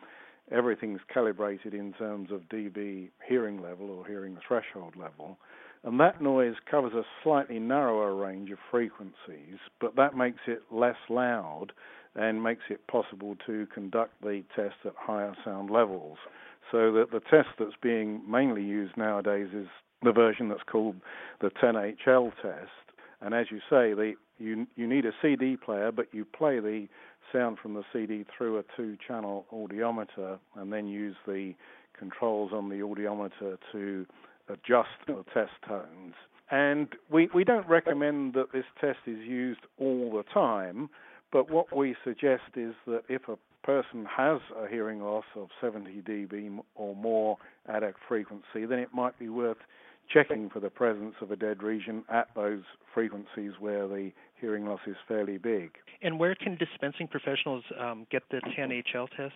everything's 0.51 1.01
calibrated 1.13 1.73
in 1.73 1.93
terms 1.93 2.31
of 2.33 2.41
dB 2.53 3.09
hearing 3.29 3.63
level 3.63 3.91
or 3.91 4.07
hearing 4.07 4.37
threshold 4.47 4.95
level. 4.97 5.39
And 5.85 5.99
that 5.99 6.21
noise 6.21 6.55
covers 6.71 6.93
a 6.93 7.03
slightly 7.23 7.59
narrower 7.59 8.15
range 8.15 8.51
of 8.51 8.59
frequencies, 8.71 9.59
but 9.81 9.97
that 9.97 10.17
makes 10.17 10.41
it 10.47 10.63
less 10.71 10.97
loud 11.09 11.73
and 12.15 12.43
makes 12.43 12.63
it 12.71 12.87
possible 12.87 13.37
to 13.47 13.67
conduct 13.75 14.21
the 14.21 14.45
test 14.55 14.77
at 14.85 14.93
higher 14.97 15.35
sound 15.45 15.71
levels. 15.71 16.19
So 16.71 16.93
that 16.93 17.11
the 17.11 17.21
test 17.21 17.49
that's 17.59 17.77
being 17.83 18.23
mainly 18.31 18.63
used 18.63 18.97
nowadays 18.97 19.49
is 19.55 19.67
the 20.03 20.13
version 20.13 20.49
that's 20.49 20.63
called 20.71 20.97
the 21.41 21.51
TEN(HL) 21.51 22.33
test. 22.41 22.71
And 23.21 23.35
as 23.35 23.47
you 23.51 23.59
say, 23.71 23.95
the, 23.95 24.15
you 24.39 24.67
you 24.77 24.87
need 24.87 25.05
a 25.05 25.13
CD 25.21 25.57
player, 25.57 25.91
but 25.93 26.13
you 26.13 26.25
play 26.25 26.61
the 26.61 26.89
sound 27.33 27.59
from 27.59 27.75
the 27.75 27.85
CD 27.93 28.25
through 28.37 28.59
a 28.59 28.65
two-channel 28.77 29.47
audiometer, 29.53 30.39
and 30.57 30.73
then 30.73 30.87
use 30.87 31.17
the 31.27 31.55
controls 31.99 32.53
on 32.53 32.69
the 32.69 32.77
audiometer 32.77 33.59
to 33.73 34.07
adjust 34.49 34.89
the 35.07 35.25
test 35.33 35.53
tones. 35.67 36.15
And 36.51 36.89
we, 37.11 37.29
we 37.35 37.45
don't 37.45 37.67
recommend 37.69 38.35
that 38.35 38.53
this 38.53 38.65
test 38.81 38.99
is 39.07 39.19
used 39.21 39.61
all 39.79 40.13
the 40.13 40.25
time, 40.35 40.91
but 41.31 41.51
what 41.51 41.75
we 41.75 41.97
suggest 42.05 42.43
is 42.57 42.75
that 42.87 43.03
if 43.09 43.23
a 43.29 43.39
person 43.63 44.05
has 44.05 44.41
a 44.63 44.69
hearing 44.69 45.01
loss 45.01 45.25
of 45.37 45.49
70 45.61 46.03
dB 46.03 46.59
or 46.75 46.95
more 46.95 47.39
at 47.67 47.83
a 47.83 47.95
frequency, 48.07 48.67
then 48.69 48.79
it 48.79 48.91
might 48.93 49.19
be 49.19 49.29
worth 49.29 49.57
checking 50.13 50.51
for 50.51 50.61
the 50.61 50.69
presence 50.69 51.15
of 51.21 51.31
a 51.31 51.37
dead 51.37 51.63
region 51.63 52.05
at 52.11 52.29
those 52.35 52.63
frequencies 52.93 53.53
where 53.59 53.87
the 53.89 54.11
hearing 54.41 54.67
loss 54.67 54.81
is 54.87 54.97
fairly 55.09 55.39
big. 55.39 55.71
And 56.03 56.19
where 56.19 56.35
can 56.35 56.57
dispensing 56.57 57.09
professionals 57.09 57.65
um, 57.81 58.07
get 58.11 58.25
the 58.31 58.41
TEN(HL) 58.57 59.09
test? 59.17 59.35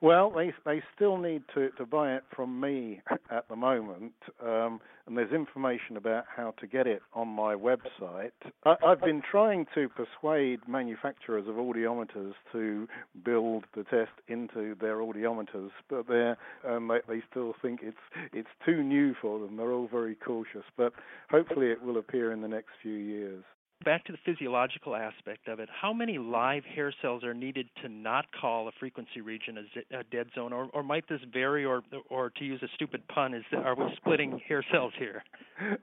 Well, 0.00 0.30
they 0.30 0.52
they 0.64 0.82
still 0.94 1.16
need 1.16 1.42
to, 1.54 1.70
to 1.70 1.86
buy 1.86 2.14
it 2.14 2.24
from 2.34 2.60
me 2.60 3.00
at 3.30 3.48
the 3.48 3.56
moment, 3.56 4.12
um, 4.42 4.80
and 5.06 5.16
there's 5.16 5.32
information 5.32 5.96
about 5.96 6.24
how 6.34 6.52
to 6.60 6.66
get 6.66 6.86
it 6.86 7.02
on 7.14 7.28
my 7.28 7.54
website. 7.54 8.32
I, 8.64 8.76
have 8.82 9.00
been 9.00 9.22
trying 9.30 9.66
to 9.74 9.88
persuade 9.88 10.60
manufacturers 10.68 11.48
of 11.48 11.56
audiometers 11.56 12.32
to 12.52 12.88
build 13.24 13.64
the 13.74 13.84
test 13.84 14.12
into 14.28 14.74
their 14.80 14.96
audiometers, 14.96 15.70
but 15.88 16.06
they're, 16.06 16.36
um, 16.66 16.88
they, 16.88 17.14
they 17.16 17.22
still 17.30 17.54
think 17.60 17.80
it's 17.82 17.96
it's 18.32 18.48
too 18.64 18.82
new 18.82 19.14
for 19.20 19.38
them. 19.38 19.56
They're 19.56 19.72
all 19.72 19.88
very 19.88 20.14
cautious, 20.14 20.64
but 20.76 20.92
hopefully 21.30 21.70
it 21.70 21.82
will 21.82 21.98
appear 21.98 22.32
in 22.32 22.40
the 22.40 22.48
next 22.48 22.70
few 22.82 22.94
years 22.94 23.44
back 23.84 24.04
to 24.04 24.12
the 24.12 24.18
physiological 24.24 24.94
aspect 24.94 25.48
of 25.48 25.60
it, 25.60 25.68
how 25.70 25.92
many 25.92 26.18
live 26.18 26.64
hair 26.64 26.92
cells 27.00 27.24
are 27.24 27.34
needed 27.34 27.68
to 27.82 27.88
not 27.88 28.26
call 28.38 28.68
a 28.68 28.72
frequency 28.78 29.20
region 29.20 29.58
a, 29.58 29.98
a 29.98 30.04
dead 30.04 30.26
zone, 30.34 30.52
or, 30.52 30.68
or 30.72 30.82
might 30.82 31.08
this 31.08 31.20
vary, 31.32 31.64
or, 31.64 31.82
or 32.10 32.30
to 32.30 32.44
use 32.44 32.62
a 32.62 32.68
stupid 32.74 33.06
pun, 33.08 33.34
is 33.34 33.44
are 33.52 33.74
we 33.74 33.84
splitting 33.96 34.40
hair 34.46 34.64
cells 34.72 34.92
here? 34.98 35.22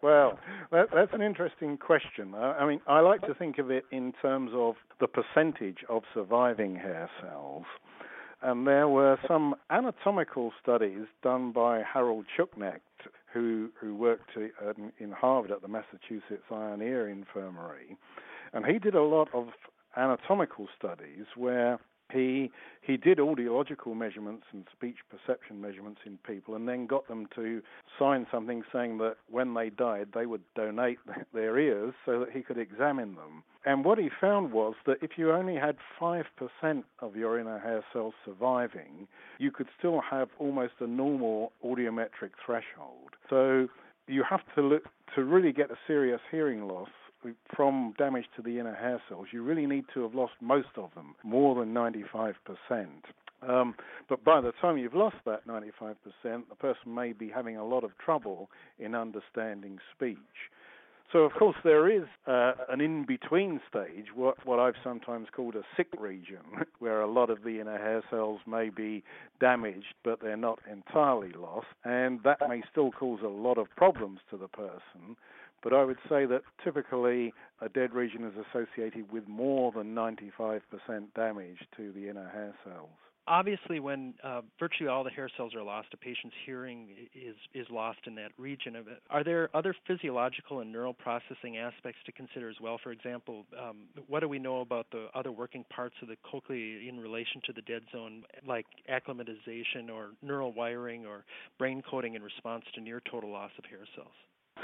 Well, 0.02 0.40
that, 0.72 0.88
that's 0.94 1.14
an 1.14 1.22
interesting 1.22 1.78
question. 1.78 2.34
I, 2.34 2.60
I 2.60 2.68
mean, 2.68 2.82
I 2.88 3.02
like 3.02 3.22
to 3.22 3.34
think 3.34 3.58
of 3.58 3.72
it 3.72 3.86
in 3.92 4.14
terms 4.22 4.52
of 4.54 4.76
the 5.00 5.08
percentage 5.08 5.80
of 5.90 6.04
surviving 6.14 6.76
hair 6.76 7.10
cells. 7.22 7.66
And 8.42 8.68
there 8.68 8.88
were 8.88 9.18
some 9.28 9.56
anatomical 9.70 10.54
studies 10.62 11.08
done 11.24 11.52
by 11.52 11.82
Harold 11.82 12.26
Schuknecht 12.38 12.82
who 13.36 13.70
who 13.80 13.94
worked 13.94 14.32
um, 14.38 14.92
in 14.98 15.12
Harvard 15.12 15.52
at 15.52 15.62
the 15.62 15.68
Massachusetts 15.68 16.46
and 16.50 16.82
Ear 16.82 17.10
Infirmary, 17.10 17.98
and 18.54 18.66
he 18.66 18.80
did 18.80 18.96
a 18.96 19.04
lot 19.04 19.28
of 19.34 19.50
anatomical 19.98 20.68
studies 20.78 21.26
where 21.36 21.80
he 22.12 22.52
he 22.82 22.98
did 22.98 23.18
audiological 23.18 23.96
measurements 23.96 24.46
and 24.54 24.66
speech 24.72 24.98
perception 25.10 25.60
measurements 25.60 26.02
in 26.06 26.18
people, 26.20 26.56
and 26.56 26.68
then 26.68 26.86
got 26.86 27.08
them 27.08 27.28
to 27.36 27.62
sign 27.98 28.28
something 28.32 28.64
saying 28.72 29.00
that 29.00 29.16
when 29.30 29.54
they 29.56 29.70
died, 29.70 30.10
they 30.14 30.26
would 30.26 30.44
donate 30.56 31.00
their 31.34 31.58
ears 31.58 31.94
so 32.06 32.20
that 32.20 32.32
he 32.32 32.42
could 32.42 32.58
examine 32.58 33.16
them. 33.16 33.44
And 33.66 33.84
what 33.84 33.98
he 33.98 34.10
found 34.22 34.52
was 34.52 34.76
that 34.86 34.98
if 35.02 35.12
you 35.18 35.32
only 35.32 35.56
had 35.56 35.78
five 36.00 36.26
percent 36.38 36.86
of 37.00 37.16
your 37.16 37.40
inner 37.40 37.60
hair 37.60 37.84
cells 37.92 38.14
surviving, 38.24 39.08
you 39.40 39.52
could 39.52 39.68
still 39.78 40.02
have 40.02 40.30
almost 40.38 40.74
a 40.80 40.88
normal 40.88 41.52
audiometric 41.64 42.32
threshold. 42.46 43.16
So 43.30 43.68
you 44.08 44.24
have 44.30 44.42
to 44.54 44.62
look 44.62 44.84
to 45.16 45.24
really 45.24 45.52
get 45.52 45.72
a 45.72 45.78
serious 45.88 46.22
hearing 46.30 46.68
loss 46.68 46.90
from 47.56 47.94
damage 47.98 48.26
to 48.36 48.42
the 48.42 48.60
inner 48.60 48.76
hair 48.76 49.02
cells, 49.10 49.28
you 49.32 49.44
really 49.44 49.66
need 49.66 49.86
to 49.94 50.04
have 50.04 50.14
lost 50.14 50.34
most 50.42 50.70
of 50.78 50.94
them, 50.96 51.16
more 51.24 51.56
than 51.56 51.74
95%. 51.74 52.34
Um, 53.48 53.76
but 54.10 54.24
by 54.24 54.42
the 54.42 54.54
time 54.62 54.78
you've 54.78 54.96
lost 54.96 55.18
that 55.26 55.48
95%, 55.48 55.96
the 56.24 56.56
person 56.58 56.94
may 56.94 57.14
be 57.14 57.30
having 57.30 57.58
a 57.58 57.66
lot 57.66 57.84
of 57.84 57.98
trouble 57.98 58.50
in 58.80 58.96
understanding 58.96 59.80
speech. 59.96 60.18
So, 61.12 61.20
of 61.20 61.34
course, 61.34 61.56
there 61.64 61.90
is 61.90 62.08
uh, 62.28 62.54
an 62.68 62.82
in 62.82 63.06
between 63.06 63.62
stage, 63.70 64.08
what, 64.14 64.44
what 64.46 64.60
I've 64.60 64.76
sometimes 64.84 65.28
called 65.34 65.56
a 65.56 65.62
sick 65.78 65.88
region, 66.00 66.42
where 66.80 67.02
a 67.02 67.10
lot 67.10 67.30
of 67.30 67.44
the 67.44 67.62
inner 67.62 67.78
hair 67.78 68.04
cells 68.10 68.42
may 68.48 68.70
be 68.70 69.04
damaged, 69.40 69.94
but 70.04 70.20
they're 70.22 70.36
not 70.36 70.60
entirely 70.70 71.32
lost. 71.32 71.68
And 71.84 72.20
that 72.24 72.40
may 72.50 72.64
still 72.72 72.92
cause 72.92 73.20
a 73.24 73.30
lot 73.30 73.58
of 73.58 73.68
problems 73.78 74.20
to 74.32 74.38
the 74.38 74.48
person. 74.48 75.16
But 75.66 75.74
I 75.74 75.84
would 75.84 75.98
say 76.08 76.28
that 76.28 76.44
typically 76.64 77.34
a 77.60 77.70
dead 77.70 77.92
region 77.92 78.24
is 78.24 78.34
associated 78.38 79.12
with 79.12 79.28
more 79.28 79.72
than 79.72 79.96
95% 79.96 80.62
damage 81.16 81.58
to 81.76 81.92
the 81.92 82.08
inner 82.08 82.30
hair 82.30 82.54
cells. 82.64 82.92
Obviously, 83.28 83.80
when 83.80 84.14
uh, 84.24 84.42
virtually 84.60 84.88
all 84.88 85.04
the 85.04 85.10
hair 85.10 85.28
cells 85.36 85.56
are 85.56 85.64
lost, 85.64 85.88
a 85.92 85.98
patient's 85.98 86.36
hearing 86.46 86.90
is 87.16 87.36
is 87.56 87.66
lost 87.72 87.98
in 88.06 88.14
that 88.14 88.30
region. 88.38 88.76
of 88.76 88.88
it. 88.88 89.02
Are 89.10 89.24
there 89.24 89.50
other 89.56 89.76
physiological 89.88 90.60
and 90.60 90.72
neural 90.72 90.94
processing 90.94 91.58
aspects 91.58 92.00
to 92.06 92.12
consider 92.12 92.48
as 92.48 92.58
well? 92.62 92.78
For 92.84 92.92
example, 92.92 93.48
um, 93.60 93.86
what 94.06 94.20
do 94.20 94.30
we 94.30 94.38
know 94.38 94.62
about 94.62 94.86
the 94.92 95.08
other 95.16 95.32
working 95.32 95.66
parts 95.76 95.96
of 96.04 96.10
the 96.10 96.18
cochlea 96.30 96.88
in 96.88 97.00
relation 97.00 97.42
to 97.46 97.54
the 97.54 97.64
dead 97.64 97.82
zone, 97.92 98.22
like 98.48 98.68
acclimatization 98.88 99.90
or 99.92 100.10
neural 100.22 100.54
wiring 100.54 101.08
or 101.08 101.26
brain 101.58 101.82
coding 101.90 102.14
in 102.14 102.22
response 102.22 102.66
to 102.76 102.82
near 102.82 103.02
total 103.10 103.32
loss 103.32 103.50
of 103.58 103.66
hair 103.66 103.88
cells? 103.96 104.14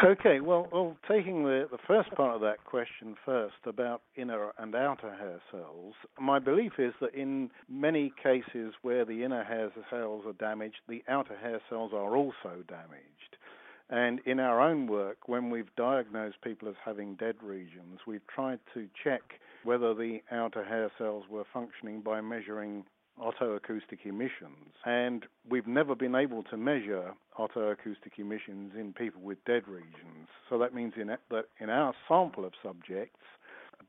Okay, 0.04 0.40
well, 0.40 0.68
well, 0.72 0.98
taking 1.08 1.44
the, 1.44 1.68
the 1.70 1.78
first 1.88 2.10
part 2.16 2.34
of 2.34 2.42
that 2.42 2.64
question 2.66 3.16
first 3.24 3.54
about 3.68 4.02
inner 4.16 4.52
and 4.58 4.74
outer 4.74 5.16
hair 5.16 5.40
cells, 5.52 5.94
my 6.20 6.40
belief 6.40 6.74
is 6.80 6.94
that 7.02 7.14
in 7.14 7.52
many 7.70 8.12
cases 8.24 8.74
where 8.82 9.06
the 9.06 9.24
inner 9.24 9.44
hair 9.44 9.70
cells 9.92 10.24
are 10.26 10.34
damaged, 10.34 10.78
the 10.90 11.04
outer 11.08 11.38
hair 11.38 11.62
cells 11.70 11.92
are 11.94 12.16
also 12.16 12.64
damaged. 12.68 13.38
And 13.92 14.22
in 14.26 14.40
our 14.40 14.60
own 14.60 14.88
work, 14.88 15.28
when 15.28 15.52
we've 15.52 15.70
diagnosed 15.76 16.38
people 16.44 16.68
as 16.68 16.76
having 16.84 17.14
dead 17.16 17.36
regions, 17.44 18.00
we've 18.08 18.26
tried 18.34 18.60
to 18.74 18.88
check 19.04 19.22
whether 19.66 19.94
the 19.94 20.22
outer 20.32 20.64
hair 20.64 20.90
cells 20.98 21.26
were 21.30 21.46
functioning 21.54 22.02
by 22.02 22.22
measuring 22.22 22.86
otoacoustic 23.22 24.06
emissions. 24.06 24.74
And 24.86 25.26
we've 25.50 25.68
never 25.68 25.96
been 25.96 26.16
able 26.16 26.44
to 26.44 26.58
measure 26.58 27.14
otoacoustic 27.40 28.18
emissions 28.18 28.74
in 28.78 28.94
people 28.94 29.22
with 29.22 29.44
dead 29.46 29.68
regions. 29.68 30.28
So 30.50 30.58
that 30.60 30.74
means 30.74 30.94
in, 31.00 31.08
that 31.08 31.46
in 31.60 31.70
our 31.70 31.94
sample 32.08 32.46
of 32.46 32.54
subjects, 32.64 33.20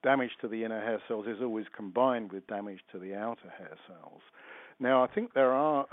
damage 0.02 0.30
to 0.40 0.48
the 0.48 0.64
inner 0.64 0.80
hair 0.80 1.00
cells 1.08 1.26
is 1.26 1.38
always 1.40 1.66
combined 1.74 2.32
with 2.32 2.46
damage 2.46 2.80
to 2.92 2.98
the 2.98 3.14
outer 3.14 3.52
hair 3.56 3.76
cells. 3.86 4.20
Now, 4.80 5.04
I 5.04 5.06
think 5.06 5.34
there 5.34 5.52
are 5.52 5.86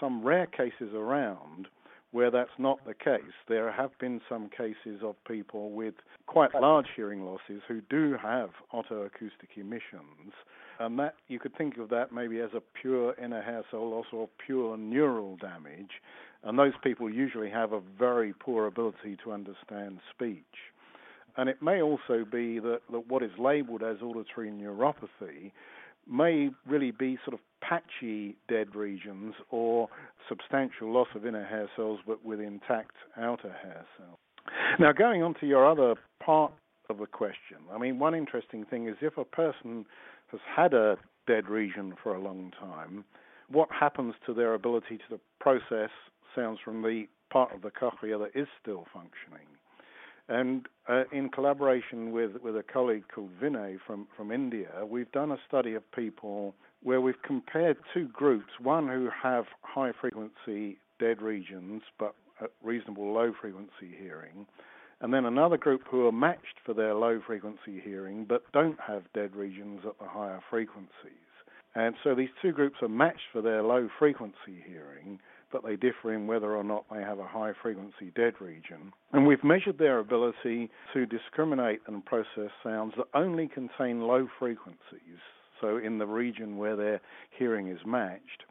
some 0.00 0.24
rare 0.24 0.46
cases 0.46 0.94
around 0.94 1.68
where 2.12 2.30
that's 2.30 2.58
not 2.58 2.84
the 2.86 2.94
case. 2.94 3.34
There 3.48 3.70
have 3.70 3.90
been 3.98 4.20
some 4.28 4.48
cases 4.48 5.02
of 5.02 5.16
people 5.28 5.70
with 5.70 5.94
quite 6.26 6.54
large 6.54 6.86
hearing 6.94 7.24
losses 7.24 7.62
who 7.68 7.80
do 7.90 8.16
have 8.20 8.50
otoacoustic 8.72 9.56
emissions 9.56 10.32
Uh, 10.78 10.84
and 10.84 10.98
that 10.98 11.14
you 11.28 11.38
could 11.38 11.56
think 11.56 11.78
of 11.78 11.88
that 11.90 12.12
maybe 12.12 12.40
as 12.40 12.50
a 12.54 12.62
pure 12.80 13.14
inner 13.22 13.42
hair 13.42 13.62
cell 13.70 13.90
loss 13.90 14.06
or 14.12 14.28
pure 14.44 14.76
neural 14.76 15.36
damage. 15.36 15.90
And 16.44 16.58
those 16.58 16.74
people 16.82 17.10
usually 17.10 17.50
have 17.50 17.72
a 17.72 17.80
very 17.98 18.32
poor 18.32 18.66
ability 18.66 19.16
to 19.24 19.32
understand 19.32 20.00
speech. 20.14 20.44
And 21.36 21.48
it 21.48 21.60
may 21.60 21.82
also 21.82 22.24
be 22.30 22.58
that, 22.60 22.80
that 22.90 23.08
what 23.08 23.22
is 23.22 23.32
labeled 23.38 23.82
as 23.82 24.00
auditory 24.00 24.50
neuropathy 24.50 25.52
may 26.08 26.50
really 26.66 26.92
be 26.92 27.18
sort 27.24 27.34
of 27.34 27.40
patchy 27.60 28.36
dead 28.48 28.74
regions 28.74 29.34
or 29.50 29.88
substantial 30.28 30.92
loss 30.92 31.08
of 31.14 31.26
inner 31.26 31.44
hair 31.44 31.68
cells 31.76 31.98
but 32.06 32.24
with 32.24 32.40
intact 32.40 32.92
outer 33.16 33.54
hair 33.62 33.84
cells. 33.98 34.18
Now, 34.78 34.92
going 34.92 35.22
on 35.22 35.34
to 35.40 35.46
your 35.46 35.68
other 35.68 35.96
part 36.24 36.52
of 36.88 36.98
the 36.98 37.06
question, 37.06 37.58
I 37.72 37.78
mean, 37.78 37.98
one 37.98 38.14
interesting 38.14 38.64
thing 38.64 38.86
is 38.86 38.96
if 39.00 39.18
a 39.18 39.24
person 39.24 39.84
has 40.30 40.40
had 40.54 40.74
a 40.74 40.96
dead 41.26 41.48
region 41.48 41.94
for 42.02 42.14
a 42.14 42.20
long 42.20 42.52
time, 42.58 43.04
what 43.48 43.68
happens 43.70 44.14
to 44.26 44.34
their 44.34 44.54
ability 44.54 44.98
to 45.08 45.20
process 45.40 45.90
sounds 46.34 46.58
from 46.64 46.82
the 46.82 47.06
part 47.30 47.54
of 47.54 47.62
the 47.62 47.70
cochlea 47.70 48.18
that 48.18 48.30
is 48.34 48.48
still 48.60 48.86
functioning. 48.92 49.46
And 50.28 50.66
uh, 50.88 51.04
in 51.12 51.28
collaboration 51.28 52.10
with, 52.10 52.42
with 52.42 52.56
a 52.56 52.62
colleague 52.62 53.04
called 53.14 53.30
Vinay 53.40 53.78
from, 53.86 54.08
from 54.16 54.32
India, 54.32 54.84
we've 54.84 55.10
done 55.12 55.30
a 55.30 55.38
study 55.46 55.74
of 55.74 55.90
people 55.92 56.54
where 56.82 57.00
we've 57.00 57.22
compared 57.22 57.76
two 57.94 58.08
groups 58.08 58.50
one 58.60 58.88
who 58.88 59.08
have 59.22 59.44
high 59.62 59.92
frequency 60.00 60.78
dead 60.98 61.22
regions 61.22 61.82
but 61.98 62.14
reasonable 62.62 63.12
low 63.12 63.32
frequency 63.40 63.94
hearing, 63.98 64.46
and 65.00 65.12
then 65.12 65.24
another 65.24 65.56
group 65.56 65.82
who 65.90 66.06
are 66.06 66.12
matched 66.12 66.60
for 66.64 66.74
their 66.74 66.94
low 66.94 67.20
frequency 67.26 67.80
hearing 67.82 68.24
but 68.28 68.50
don't 68.52 68.78
have 68.80 69.02
dead 69.14 69.34
regions 69.36 69.80
at 69.86 69.98
the 69.98 70.08
higher 70.08 70.40
frequencies. 70.50 70.90
And 71.74 71.94
so 72.02 72.14
these 72.14 72.30
two 72.40 72.52
groups 72.52 72.76
are 72.80 72.88
matched 72.88 73.28
for 73.32 73.42
their 73.42 73.62
low 73.62 73.88
frequency 73.98 74.64
hearing, 74.66 75.20
but 75.52 75.62
they 75.62 75.76
differ 75.76 76.14
in 76.14 76.26
whether 76.26 76.56
or 76.56 76.64
not 76.64 76.86
they 76.90 77.02
have 77.02 77.18
a 77.18 77.26
high 77.26 77.52
frequency 77.62 78.12
dead 78.14 78.34
region. 78.40 78.92
And 79.12 79.26
we've 79.26 79.44
measured 79.44 79.78
their 79.78 79.98
ability 79.98 80.70
to 80.94 81.06
discriminate 81.06 81.80
and 81.86 82.04
process 82.04 82.50
sounds 82.62 82.94
that 82.96 83.06
only 83.14 83.48
contain 83.48 84.00
low 84.00 84.26
frequencies, 84.38 85.20
so 85.60 85.76
in 85.76 85.98
the 85.98 86.06
region 86.06 86.56
where 86.56 86.76
their 86.76 87.00
hearing 87.38 87.68
is 87.68 87.80
matched. 87.84 88.44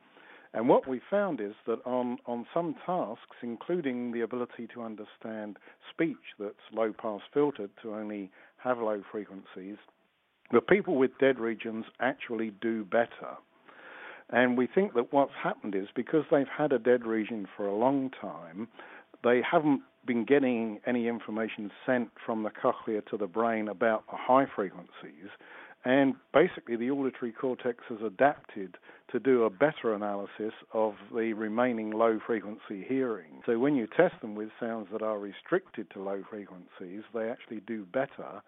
And 0.56 0.70
what 0.70 0.88
we 0.88 1.02
found 1.12 1.42
is 1.42 1.54
that 1.68 1.86
on, 1.86 2.18
on 2.26 2.48
some 2.54 2.76
tasks, 2.86 3.36
including 3.44 4.14
the 4.14 4.22
ability 4.22 4.68
to 4.74 4.84
understand 4.84 5.58
speech 5.92 6.16
that's 6.40 6.56
low 6.72 6.94
pass 6.94 7.20
filtered 7.34 7.72
to 7.82 7.94
only 7.94 8.32
have 8.56 8.78
low 8.78 9.04
frequencies, 9.12 9.76
the 10.54 10.62
people 10.62 10.96
with 10.96 11.12
dead 11.20 11.40
regions 11.40 11.84
actually 12.00 12.52
do 12.62 12.86
better. 12.86 13.36
And 14.30 14.58
we 14.58 14.66
think 14.66 14.94
that 14.94 15.12
what's 15.12 15.34
happened 15.44 15.76
is 15.76 15.90
because 15.94 16.24
they've 16.32 16.48
had 16.48 16.72
a 16.72 16.80
dead 16.80 17.06
region 17.06 17.48
for 17.58 17.68
a 17.68 17.76
long 17.76 18.10
time, 18.22 18.70
they 19.26 19.42
haven't 19.42 19.82
been 20.08 20.24
getting 20.24 20.80
any 20.88 21.10
information 21.10 21.70
sent 21.86 22.12
from 22.26 22.44
the 22.44 22.50
cochlea 22.50 23.02
to 23.10 23.18
the 23.18 23.28
brain 23.28 23.68
about 23.68 24.06
the 24.10 24.16
high 24.18 24.46
frequencies. 24.56 25.30
And 25.86 26.16
basically, 26.34 26.76
the 26.76 26.90
auditory 26.90 27.32
cortex 27.32 27.84
has 27.90 28.00
adapted 28.04 28.78
to 29.12 29.20
do 29.20 29.44
a 29.44 29.52
better 29.52 29.94
analysis 29.94 30.54
of 30.74 30.96
the 31.14 31.34
remaining 31.34 31.92
low 31.92 32.20
frequency 32.26 32.84
hearing. 32.88 33.42
So, 33.46 33.60
when 33.60 33.76
you 33.76 33.88
test 33.96 34.16
them 34.22 34.34
with 34.34 34.50
sounds 34.60 34.88
that 34.92 35.04
are 35.04 35.20
restricted 35.20 35.92
to 35.92 36.02
low 36.02 36.24
frequencies, 36.28 37.04
they 37.14 37.30
actually 37.30 37.62
do 37.68 37.86
better 37.86 38.42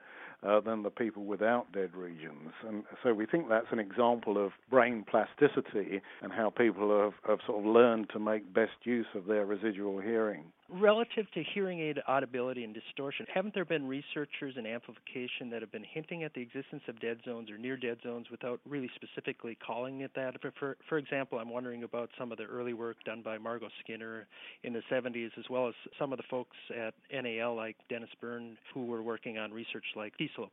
uh, 0.44 0.60
than 0.62 0.84
the 0.84 0.90
people 0.90 1.26
without 1.26 1.72
dead 1.72 1.96
regions. 1.96 2.52
And 2.68 2.84
so 3.04 3.14
we 3.14 3.26
think 3.26 3.50
that's 3.50 3.72
an 3.72 3.80
example 3.80 4.44
of 4.44 4.52
brain 4.70 5.04
plasticity 5.10 6.02
and 6.22 6.32
how 6.32 6.50
people 6.50 6.90
have, 7.02 7.14
have 7.28 7.40
sort 7.46 7.60
of 7.60 7.66
learned 7.66 8.10
to 8.12 8.20
make 8.20 8.54
best 8.54 8.78
use 8.84 9.08
of 9.16 9.26
their 9.26 9.46
residual 9.46 10.00
hearing. 10.00 10.46
Relative 10.70 11.32
to 11.34 11.44
hearing 11.54 11.80
aid 11.80 11.98
audibility 12.10 12.66
and 12.66 12.74
distortion, 12.74 13.26
haven't 13.34 13.54
there 13.54 13.64
been 13.64 13.88
researchers 13.88 14.56
in 14.58 14.66
amplification 14.66 15.50
that 15.50 15.62
have 15.62 15.72
been 15.72 15.86
hinting 15.94 16.24
at 16.24 16.34
the 16.34 16.42
existence 16.42 16.84
of 16.90 17.00
dead 17.00 17.20
zones 17.24 17.50
or 17.50 17.58
near 17.58 17.78
dead 17.78 17.98
zones 18.04 18.30
without 18.30 18.60
really 18.68 18.90
specifically 18.96 19.58
calling 19.66 20.02
it 20.02 20.12
that? 20.16 20.36
For, 20.60 20.76
for 20.90 20.98
example, 20.98 21.40
I'm 21.40 21.50
wondering 21.50 21.84
about 21.84 22.10
some 22.20 22.34
of 22.34 22.38
the 22.38 22.44
early 22.44 22.74
work 22.74 22.98
done 23.06 23.22
by 23.22 23.38
Margot 23.38 23.70
Skinner 23.82 24.28
in 24.64 24.74
the 24.74 24.82
70s, 24.92 25.30
as 25.40 25.46
well 25.50 25.70
as 25.70 25.74
some 25.98 26.12
of 26.12 26.18
the 26.18 26.26
folks 26.30 26.58
at 26.78 26.94
NAL 27.14 27.56
like 27.56 27.78
Dennis 27.88 28.10
Byrne 28.20 28.58
who 28.74 28.88
were 28.88 29.02
working 29.02 29.38
on 29.38 29.54
research 29.54 29.86
like 29.96 30.18
T-slope 30.18 30.52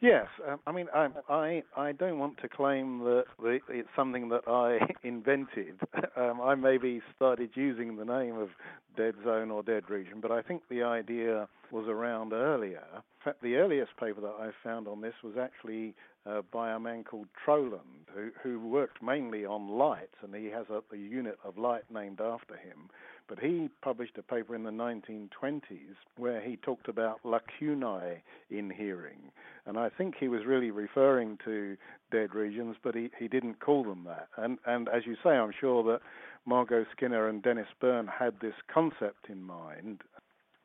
Yes, 0.00 0.26
um, 0.48 0.58
I 0.66 0.72
mean 0.72 0.86
I, 0.94 1.08
I 1.28 1.62
I 1.76 1.92
don't 1.92 2.18
want 2.18 2.38
to 2.42 2.48
claim 2.48 3.00
that 3.00 3.24
it's 3.68 3.88
something 3.94 4.28
that 4.30 4.42
I 4.46 4.78
invented. 5.06 5.80
Um, 6.14 6.42
I 6.42 6.54
maybe 6.54 7.00
started 7.16 7.50
using 7.54 7.96
the 7.96 8.04
name 8.04 8.36
of 8.36 8.50
dead 8.98 9.14
zone 9.24 9.50
or 9.50 9.62
dead 9.62 9.88
region, 9.88 10.20
but 10.20 10.30
I 10.30 10.42
think 10.42 10.60
the 10.68 10.82
idea 10.82 11.48
was 11.70 11.86
around 11.88 12.34
earlier. 12.34 12.82
In 12.94 13.24
fact, 13.24 13.42
the 13.42 13.56
earliest 13.56 13.96
paper 13.96 14.20
that 14.20 14.34
I 14.38 14.50
found 14.62 14.86
on 14.88 15.00
this 15.00 15.14
was 15.24 15.34
actually 15.40 15.94
uh, 16.26 16.42
by 16.52 16.72
a 16.72 16.78
man 16.78 17.02
called 17.02 17.28
Troland, 17.46 18.06
who, 18.14 18.30
who 18.42 18.60
worked 18.68 19.02
mainly 19.02 19.46
on 19.46 19.68
light, 19.70 20.10
and 20.22 20.34
he 20.34 20.46
has 20.46 20.66
a, 20.68 20.82
a 20.94 20.98
unit 20.98 21.38
of 21.44 21.56
light 21.56 21.84
named 21.90 22.20
after 22.20 22.56
him. 22.56 22.90
But 23.34 23.42
he 23.42 23.70
published 23.80 24.18
a 24.18 24.22
paper 24.22 24.54
in 24.54 24.62
the 24.62 24.70
1920s 24.70 25.96
where 26.18 26.42
he 26.42 26.56
talked 26.56 26.86
about 26.86 27.24
lacunae 27.24 28.20
in 28.50 28.68
hearing. 28.68 29.32
And 29.64 29.78
I 29.78 29.88
think 29.88 30.16
he 30.20 30.28
was 30.28 30.44
really 30.44 30.70
referring 30.70 31.38
to 31.46 31.78
dead 32.10 32.34
regions, 32.34 32.76
but 32.82 32.94
he, 32.94 33.10
he 33.18 33.28
didn't 33.28 33.58
call 33.58 33.84
them 33.84 34.04
that. 34.04 34.28
And, 34.36 34.58
and 34.66 34.86
as 34.90 35.06
you 35.06 35.16
say, 35.24 35.30
I'm 35.30 35.54
sure 35.58 35.82
that 35.84 36.00
Margot 36.44 36.84
Skinner 36.94 37.26
and 37.26 37.42
Dennis 37.42 37.68
Byrne 37.80 38.06
had 38.06 38.34
this 38.40 38.52
concept 38.70 39.30
in 39.30 39.42
mind 39.42 40.02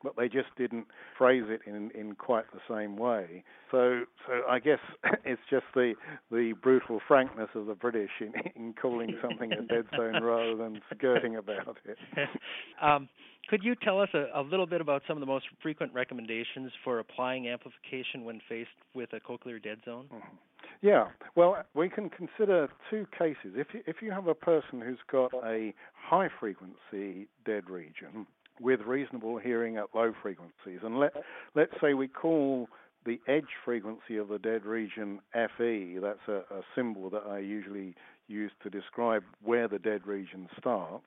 but 0.02 0.16
they 0.16 0.28
just 0.28 0.48
didn't 0.56 0.86
phrase 1.16 1.44
it 1.48 1.60
in 1.66 1.90
in 1.92 2.14
quite 2.14 2.44
the 2.52 2.60
same 2.72 2.96
way. 2.96 3.42
So 3.70 4.02
so 4.26 4.42
I 4.48 4.58
guess 4.58 4.78
it's 5.24 5.40
just 5.50 5.64
the 5.74 5.94
the 6.30 6.54
brutal 6.62 7.00
frankness 7.06 7.48
of 7.54 7.66
the 7.66 7.74
British 7.74 8.10
in, 8.20 8.32
in 8.56 8.74
calling 8.74 9.16
something 9.22 9.52
a 9.52 9.62
dead 9.62 9.86
zone 9.96 10.22
rather 10.22 10.56
than 10.56 10.80
skirting 10.94 11.36
about 11.36 11.78
it. 11.84 11.98
um, 12.82 13.08
could 13.48 13.64
you 13.64 13.74
tell 13.82 14.00
us 14.00 14.10
a, 14.12 14.26
a, 14.38 14.42
little 14.42 14.66
bit 14.66 14.80
about 14.82 15.02
some 15.08 15.16
of 15.16 15.20
the 15.20 15.26
most 15.26 15.46
frequent 15.62 15.92
recommendations 15.94 16.70
for 16.84 16.98
applying 16.98 17.48
amplification 17.48 18.24
when 18.24 18.40
faced 18.46 18.68
with 18.94 19.10
a 19.14 19.20
cochlear 19.20 19.62
dead 19.62 19.78
zone? 19.86 20.06
Mm-hmm. 20.12 20.36
Yeah, 20.80 21.08
well, 21.34 21.64
we 21.74 21.88
can 21.88 22.08
consider 22.08 22.68
two 22.90 23.06
cases. 23.18 23.54
If 23.56 23.68
you, 23.72 23.80
if 23.86 23.96
you 24.00 24.12
have 24.12 24.28
a 24.28 24.34
person 24.34 24.80
who's 24.80 24.98
got 25.10 25.32
a 25.44 25.74
high 25.92 26.28
frequency 26.38 27.26
dead 27.44 27.68
region, 27.68 28.26
with 28.60 28.80
reasonable 28.80 29.38
hearing 29.38 29.76
at 29.76 29.86
low 29.94 30.12
frequencies. 30.22 30.80
And 30.82 30.98
let 30.98 31.12
let's 31.54 31.72
say 31.80 31.94
we 31.94 32.08
call 32.08 32.68
the 33.04 33.20
edge 33.26 33.48
frequency 33.64 34.16
of 34.16 34.28
the 34.28 34.38
dead 34.38 34.64
region 34.64 35.20
FE. 35.32 35.98
That's 36.02 36.28
a, 36.28 36.42
a 36.54 36.62
symbol 36.74 37.10
that 37.10 37.22
I 37.28 37.38
usually 37.38 37.94
use 38.26 38.52
to 38.62 38.70
describe 38.70 39.22
where 39.42 39.68
the 39.68 39.78
dead 39.78 40.06
region 40.06 40.48
starts. 40.58 41.06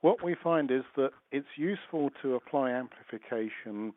What 0.00 0.24
we 0.24 0.34
find 0.42 0.70
is 0.70 0.84
that 0.96 1.10
it's 1.30 1.46
useful 1.56 2.10
to 2.22 2.34
apply 2.34 2.70
amplification 2.70 3.92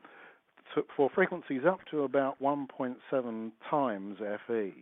to, 0.75 0.83
for 0.95 1.09
frequencies 1.13 1.62
up 1.65 1.79
to 1.91 2.03
about 2.03 2.41
1.7 2.41 3.51
times 3.69 4.17
FE. 4.47 4.73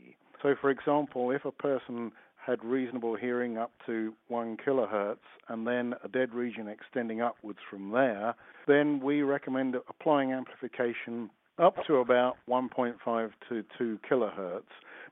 So, 0.41 0.55
for 0.59 0.71
example, 0.71 1.29
if 1.29 1.45
a 1.45 1.51
person 1.51 2.11
had 2.45 2.63
reasonable 2.63 3.15
hearing 3.15 3.57
up 3.57 3.71
to 3.85 4.13
1 4.27 4.57
kilohertz 4.57 5.17
and 5.49 5.65
then 5.67 5.93
a 6.03 6.07
dead 6.07 6.33
region 6.33 6.67
extending 6.67 7.21
upwards 7.21 7.59
from 7.69 7.91
there, 7.91 8.33
then 8.67 8.99
we 8.99 9.21
recommend 9.21 9.75
applying 9.75 10.31
amplification 10.31 11.29
up 11.59 11.75
to 11.85 11.97
about 11.97 12.37
1.5 12.49 13.31
to 13.49 13.63
2 13.77 13.99
kilohertz, 14.09 14.63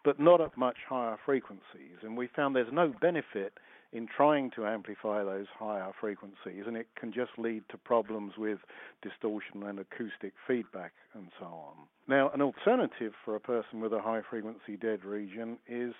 but 0.03 0.19
not 0.19 0.41
at 0.41 0.57
much 0.57 0.77
higher 0.87 1.17
frequencies. 1.25 1.97
And 2.01 2.17
we 2.17 2.27
found 2.35 2.55
there's 2.55 2.73
no 2.73 2.93
benefit 3.01 3.53
in 3.91 4.07
trying 4.15 4.51
to 4.51 4.65
amplify 4.65 5.23
those 5.23 5.47
higher 5.57 5.91
frequencies, 5.99 6.63
and 6.67 6.77
it 6.77 6.87
can 6.99 7.11
just 7.11 7.31
lead 7.37 7.63
to 7.69 7.77
problems 7.77 8.33
with 8.37 8.59
distortion 9.01 9.63
and 9.63 9.79
acoustic 9.79 10.33
feedback 10.47 10.91
and 11.15 11.27
so 11.39 11.45
on. 11.45 11.73
Now, 12.07 12.29
an 12.33 12.41
alternative 12.41 13.13
for 13.25 13.35
a 13.35 13.39
person 13.39 13.81
with 13.81 13.93
a 13.93 14.01
high 14.01 14.21
frequency 14.29 14.77
dead 14.79 15.03
region 15.03 15.57
is 15.67 15.93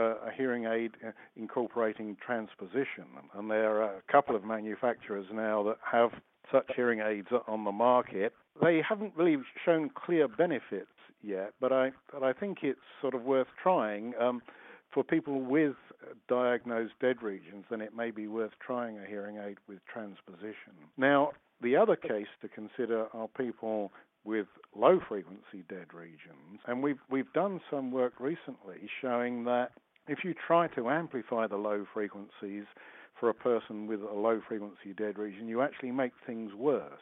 a 0.00 0.30
hearing 0.36 0.66
aid 0.66 0.92
uh, 1.06 1.10
incorporating 1.36 2.16
transposition, 2.24 3.06
and 3.34 3.50
there 3.50 3.82
are 3.82 3.96
a 3.96 4.12
couple 4.12 4.36
of 4.36 4.44
manufacturers 4.44 5.26
now 5.32 5.62
that 5.62 5.76
have 5.90 6.10
such 6.52 6.70
hearing 6.76 7.00
aids 7.00 7.28
on 7.46 7.64
the 7.64 7.72
market. 7.72 8.32
They 8.62 8.82
haven't 8.86 9.12
really 9.16 9.38
shown 9.64 9.90
clear 9.94 10.28
benefits 10.28 10.88
yet, 11.22 11.54
but 11.60 11.72
I 11.72 11.92
but 12.12 12.22
I 12.22 12.32
think 12.32 12.58
it's 12.62 12.80
sort 13.00 13.14
of 13.14 13.22
worth 13.22 13.48
trying. 13.62 14.14
Um, 14.20 14.42
for 14.92 15.02
people 15.02 15.40
with 15.40 15.74
diagnosed 16.28 16.92
dead 17.00 17.20
regions, 17.20 17.64
then 17.68 17.80
it 17.80 17.96
may 17.96 18.12
be 18.12 18.28
worth 18.28 18.52
trying 18.64 18.96
a 18.98 19.04
hearing 19.04 19.38
aid 19.38 19.58
with 19.68 19.80
transposition. 19.92 20.72
Now, 20.96 21.32
the 21.60 21.76
other 21.76 21.96
case 21.96 22.28
to 22.42 22.48
consider 22.48 23.06
are 23.12 23.26
people 23.36 23.90
with 24.24 24.46
low 24.74 25.00
frequency 25.08 25.64
dead 25.68 25.92
regions, 25.92 26.60
and 26.66 26.82
we've 26.82 26.98
we've 27.10 27.32
done 27.32 27.60
some 27.70 27.90
work 27.90 28.14
recently 28.20 28.88
showing 29.00 29.44
that 29.44 29.72
if 30.08 30.24
you 30.24 30.34
try 30.34 30.68
to 30.68 30.90
amplify 30.90 31.46
the 31.46 31.56
low 31.56 31.86
frequencies 31.92 32.64
for 33.18 33.28
a 33.28 33.34
person 33.34 33.86
with 33.86 34.00
a 34.02 34.14
low 34.14 34.40
frequency 34.46 34.92
dead 34.96 35.18
region, 35.18 35.48
you 35.48 35.62
actually 35.62 35.92
make 35.92 36.12
things 36.26 36.52
worse. 36.54 36.92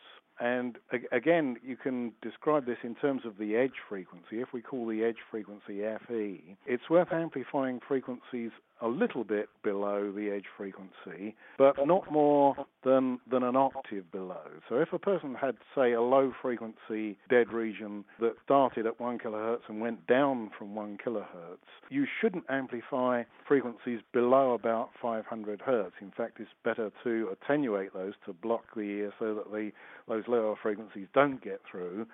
And 0.41 0.79
again, 1.13 1.57
you 1.63 1.77
can 1.77 2.13
describe 2.21 2.67
this 2.67 2.79
in 2.83 2.95
terms 2.97 3.23
of 3.25 3.39
the 3.39 3.55
edge 3.55 3.75
frequency. 3.89 4.41
If 4.41 4.53
we 4.53 4.61
call 4.61 4.87
the 4.87 5.05
edge 5.05 5.19
frequency 5.31 5.83
FE, 6.09 6.57
it's 6.67 6.91
worth 6.91 7.13
amplifying 7.13 7.81
frequencies 7.87 8.51
a 8.83 8.89
little 8.89 9.25
bit 9.25 9.49
below 9.63 10.13
the 10.13 10.31
edge 10.31 10.45
frequency, 10.57 11.35
but 11.57 11.77
not 11.87 12.11
more 12.11 12.55
than 12.85 13.21
than 13.31 13.43
an 13.43 13.57
octave 13.57 14.11
below. 14.11 14.45
So 14.69 14.77
if 14.77 14.93
a 14.93 14.99
person 14.99 15.35
had, 15.35 15.57
say, 15.75 15.93
a 15.93 16.03
low 16.03 16.33
frequency 16.43 17.17
dead 17.31 17.53
region 17.53 18.05
that 18.21 18.35
started 18.45 18.87
at 18.87 19.01
one 19.01 19.19
kilohertz 19.19 19.63
and 19.69 19.81
went 19.81 20.07
down 20.07 20.51
from 20.59 20.75
one 20.75 20.99
kilohertz, 21.05 21.59
you 21.91 22.07
shouldn't 22.21 22.45
amplify 22.51 23.23
frequencies 23.47 24.01
below 24.13 24.53
about 24.53 24.91
500 25.01 25.61
hertz. 25.61 25.95
In 26.01 26.11
fact, 26.11 26.41
it's 26.41 26.51
better 26.65 26.91
to 27.05 27.29
attenuate 27.33 27.95
those 27.95 28.15
to 28.27 28.33
block 28.33 28.65
the 28.75 28.83
ear 28.83 29.13
so 29.19 29.35
that 29.35 29.53
the 29.53 29.71
those 30.09 30.25
lower 30.27 30.57
frequencies 30.61 31.07
don't 31.15 31.43
get 31.43 31.61
through 31.71 32.07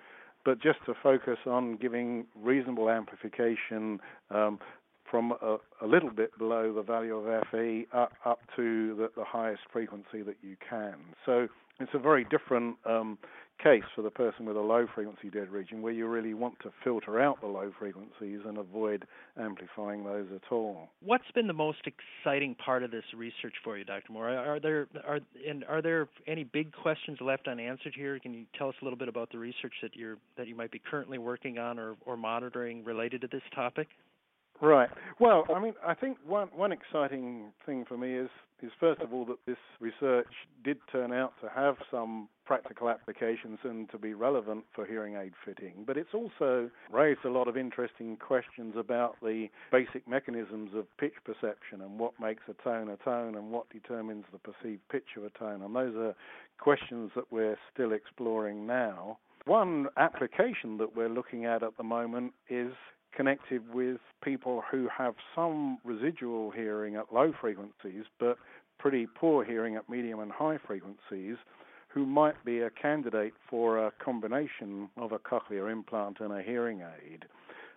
but 0.45 0.61
just 0.61 0.79
to 0.85 0.93
focus 1.03 1.37
on 1.45 1.75
giving 1.75 2.25
reasonable 2.41 2.89
amplification 2.89 3.99
um, 4.31 4.59
from 5.09 5.33
a, 5.41 5.57
a, 5.81 5.87
little 5.87 6.09
bit 6.09 6.37
below 6.37 6.73
the 6.73 6.81
value 6.81 7.15
of 7.15 7.43
FE 7.51 7.87
up, 7.93 8.13
up 8.25 8.39
to 8.55 8.95
the, 8.95 9.09
the, 9.15 9.23
highest 9.23 9.61
frequency 9.71 10.21
that 10.21 10.37
you 10.41 10.55
can. 10.69 10.95
So 11.25 11.47
it's 11.79 11.91
a 11.93 11.99
very 11.99 12.25
different 12.25 12.75
um, 12.85 13.17
case 13.63 13.83
for 13.95 14.01
the 14.01 14.09
person 14.09 14.45
with 14.45 14.55
a 14.55 14.61
low 14.61 14.87
frequency 14.95 15.29
dead 15.29 15.49
region 15.49 15.81
where 15.81 15.91
you 15.91 16.07
really 16.07 16.33
want 16.33 16.55
to 16.61 16.71
filter 16.83 17.19
out 17.19 17.41
the 17.41 17.47
low 17.47 17.71
frequencies 17.77 18.39
and 18.45 18.57
avoid 18.57 19.05
amplifying 19.37 20.03
those 20.03 20.27
at 20.33 20.51
all. 20.51 20.89
What's 21.01 21.29
been 21.35 21.47
the 21.47 21.53
most 21.53 21.79
exciting 21.85 22.55
part 22.55 22.83
of 22.83 22.91
this 22.91 23.03
research 23.15 23.53
for 23.63 23.77
you, 23.77 23.83
Dr. 23.83 24.11
Moore? 24.13 24.29
Are 24.29 24.59
there 24.59 24.87
are 25.05 25.19
and 25.47 25.63
are 25.65 25.81
there 25.81 26.07
any 26.27 26.43
big 26.43 26.71
questions 26.71 27.17
left 27.21 27.47
unanswered 27.47 27.93
here? 27.95 28.17
Can 28.19 28.33
you 28.33 28.45
tell 28.57 28.69
us 28.69 28.75
a 28.81 28.85
little 28.85 28.99
bit 28.99 29.09
about 29.09 29.31
the 29.31 29.39
research 29.39 29.73
that 29.81 29.95
you're 29.95 30.17
that 30.37 30.47
you 30.47 30.55
might 30.55 30.71
be 30.71 30.81
currently 30.89 31.17
working 31.17 31.57
on 31.57 31.79
or, 31.79 31.95
or 32.05 32.15
monitoring 32.15 32.83
related 32.83 33.21
to 33.21 33.27
this 33.27 33.43
topic? 33.53 33.87
Right. 34.61 34.89
Well, 35.19 35.45
I 35.53 35.59
mean, 35.61 35.73
I 35.85 35.93
think 35.93 36.17
one 36.25 36.49
one 36.53 36.71
exciting 36.71 37.53
thing 37.65 37.85
for 37.87 37.97
me 37.97 38.13
is 38.13 38.29
is 38.61 38.71
first 38.77 38.99
of 39.01 39.13
all 39.13 39.23
that 39.25 39.37
this 39.45 39.57
research 39.79 40.27
did 40.65 40.77
turn 40.91 41.13
out 41.13 41.33
to 41.41 41.49
have 41.49 41.75
some 41.89 42.27
practical 42.45 42.89
applications 42.89 43.59
and 43.63 43.89
to 43.89 43.97
be 43.97 44.13
relevant 44.13 44.65
for 44.75 44.85
hearing 44.85 45.15
aid 45.15 45.31
fitting, 45.45 45.85
but 45.87 45.95
it's 45.95 46.13
also 46.13 46.69
raised 46.91 47.23
a 47.23 47.29
lot 47.29 47.47
of 47.47 47.55
interesting 47.55 48.17
questions 48.17 48.73
about 48.77 49.15
the 49.21 49.47
basic 49.71 50.05
mechanisms 50.07 50.71
of 50.75 50.85
pitch 50.97 51.13
perception 51.23 51.79
and 51.81 51.97
what 51.97 52.13
makes 52.19 52.43
a 52.49 52.63
tone 52.63 52.89
a 52.89 52.97
tone 52.97 53.35
and 53.35 53.51
what 53.51 53.69
determines 53.69 54.25
the 54.33 54.39
perceived 54.39 54.81
pitch 54.89 55.15
of 55.15 55.23
a 55.23 55.29
tone. 55.29 55.61
And 55.61 55.73
those 55.73 55.95
are 55.95 56.15
questions 56.59 57.11
that 57.15 57.31
we're 57.31 57.57
still 57.73 57.93
exploring 57.93 58.67
now. 58.67 59.19
One 59.45 59.87
application 59.95 60.77
that 60.79 60.97
we're 60.97 61.09
looking 61.09 61.45
at 61.45 61.63
at 61.63 61.77
the 61.77 61.83
moment 61.83 62.33
is 62.49 62.73
connected 63.15 63.61
with 63.73 63.97
people 64.23 64.63
who 64.71 64.87
have 64.95 65.15
some 65.35 65.77
residual 65.83 66.51
hearing 66.51 66.95
at 66.95 67.13
low 67.13 67.33
frequencies, 67.39 68.05
but 68.19 68.37
pretty 68.77 69.07
poor 69.07 69.43
hearing 69.43 69.75
at 69.75 69.89
medium 69.89 70.19
and 70.19 70.31
high 70.31 70.57
frequencies, 70.65 71.37
who 71.89 72.05
might 72.05 72.43
be 72.45 72.59
a 72.59 72.69
candidate 72.69 73.33
for 73.49 73.87
a 73.87 73.91
combination 74.03 74.89
of 74.97 75.11
a 75.11 75.19
cochlear 75.19 75.71
implant 75.71 76.19
and 76.19 76.31
a 76.31 76.41
hearing 76.41 76.81
aid. 76.81 77.25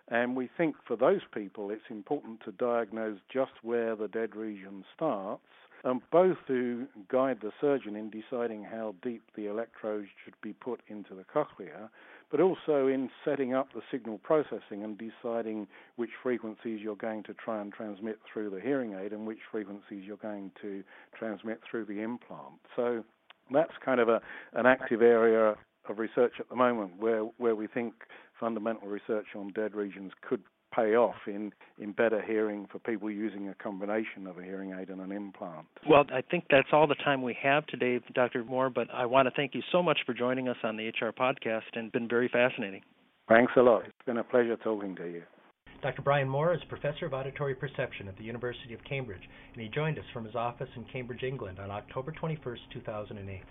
And 0.09 0.35
we 0.35 0.49
think 0.57 0.75
for 0.85 0.95
those 0.95 1.21
people, 1.33 1.71
it's 1.71 1.89
important 1.89 2.41
to 2.45 2.51
diagnose 2.51 3.19
just 3.31 3.51
where 3.63 3.95
the 3.95 4.07
dead 4.07 4.35
region 4.35 4.83
starts, 4.95 5.41
and 5.83 6.01
both 6.11 6.37
to 6.47 6.87
guide 7.09 7.39
the 7.41 7.51
surgeon 7.59 7.95
in 7.95 8.09
deciding 8.09 8.63
how 8.63 8.95
deep 9.01 9.23
the 9.35 9.47
electrodes 9.47 10.07
should 10.23 10.35
be 10.41 10.53
put 10.53 10.81
into 10.87 11.15
the 11.15 11.25
cochlea, 11.25 11.89
but 12.31 12.39
also 12.39 12.87
in 12.87 13.09
setting 13.23 13.53
up 13.53 13.67
the 13.73 13.81
signal 13.91 14.19
processing 14.19 14.83
and 14.83 14.97
deciding 14.97 15.67
which 15.95 16.11
frequencies 16.21 16.79
you're 16.81 16.95
going 16.95 17.23
to 17.23 17.33
try 17.33 17.61
and 17.61 17.71
transmit 17.73 18.19
through 18.31 18.49
the 18.49 18.59
hearing 18.59 18.93
aid 18.93 19.13
and 19.13 19.25
which 19.25 19.39
frequencies 19.51 20.03
you're 20.05 20.17
going 20.17 20.51
to 20.61 20.83
transmit 21.17 21.59
through 21.69 21.85
the 21.85 22.01
implant. 22.01 22.59
So 22.75 23.03
that's 23.51 23.73
kind 23.83 23.99
of 23.99 24.09
a, 24.09 24.21
an 24.53 24.65
active 24.65 25.01
area 25.01 25.55
of 25.89 25.99
research 25.99 26.33
at 26.39 26.49
the 26.49 26.55
moment 26.55 26.91
where, 26.97 27.23
where 27.37 27.55
we 27.55 27.67
think 27.67 27.93
fundamental 28.39 28.87
research 28.87 29.27
on 29.35 29.49
dead 29.49 29.75
regions 29.75 30.11
could 30.27 30.41
pay 30.75 30.95
off 30.95 31.15
in, 31.27 31.51
in 31.79 31.91
better 31.91 32.21
hearing 32.21 32.67
for 32.71 32.79
people 32.79 33.09
using 33.09 33.49
a 33.49 33.55
combination 33.55 34.27
of 34.27 34.37
a 34.37 34.43
hearing 34.43 34.73
aid 34.79 34.89
and 34.89 35.01
an 35.01 35.11
implant. 35.11 35.65
Well, 35.87 36.05
I 36.13 36.21
think 36.21 36.45
that's 36.49 36.69
all 36.71 36.87
the 36.87 36.95
time 36.95 37.21
we 37.21 37.37
have 37.41 37.65
today, 37.67 37.99
Dr. 38.13 38.43
Moore, 38.43 38.69
but 38.69 38.87
I 38.93 39.05
want 39.05 39.27
to 39.27 39.33
thank 39.35 39.55
you 39.55 39.61
so 39.71 39.83
much 39.83 39.99
for 40.05 40.13
joining 40.13 40.47
us 40.47 40.57
on 40.63 40.77
the 40.77 40.87
HR 40.87 41.11
podcast 41.11 41.61
and 41.73 41.91
been 41.91 42.07
very 42.07 42.29
fascinating. 42.29 42.81
Thanks 43.29 43.53
a 43.55 43.61
lot. 43.61 43.83
It's 43.85 44.05
been 44.05 44.17
a 44.17 44.23
pleasure 44.23 44.57
talking 44.57 44.95
to 44.97 45.05
you. 45.05 45.23
Dr. 45.81 46.01
Brian 46.01 46.29
Moore 46.29 46.53
is 46.53 46.61
Professor 46.69 47.05
of 47.05 47.13
Auditory 47.13 47.55
Perception 47.55 48.07
at 48.07 48.17
the 48.17 48.23
University 48.23 48.73
of 48.73 48.81
Cambridge, 48.85 49.23
and 49.53 49.61
he 49.61 49.67
joined 49.67 49.99
us 49.99 50.05
from 50.13 50.23
his 50.23 50.33
office 50.33 50.69
in 50.77 50.85
Cambridge, 50.85 51.23
England 51.23 51.59
on 51.59 51.69
October 51.69 52.11
21, 52.11 52.57
2008. 52.71 53.41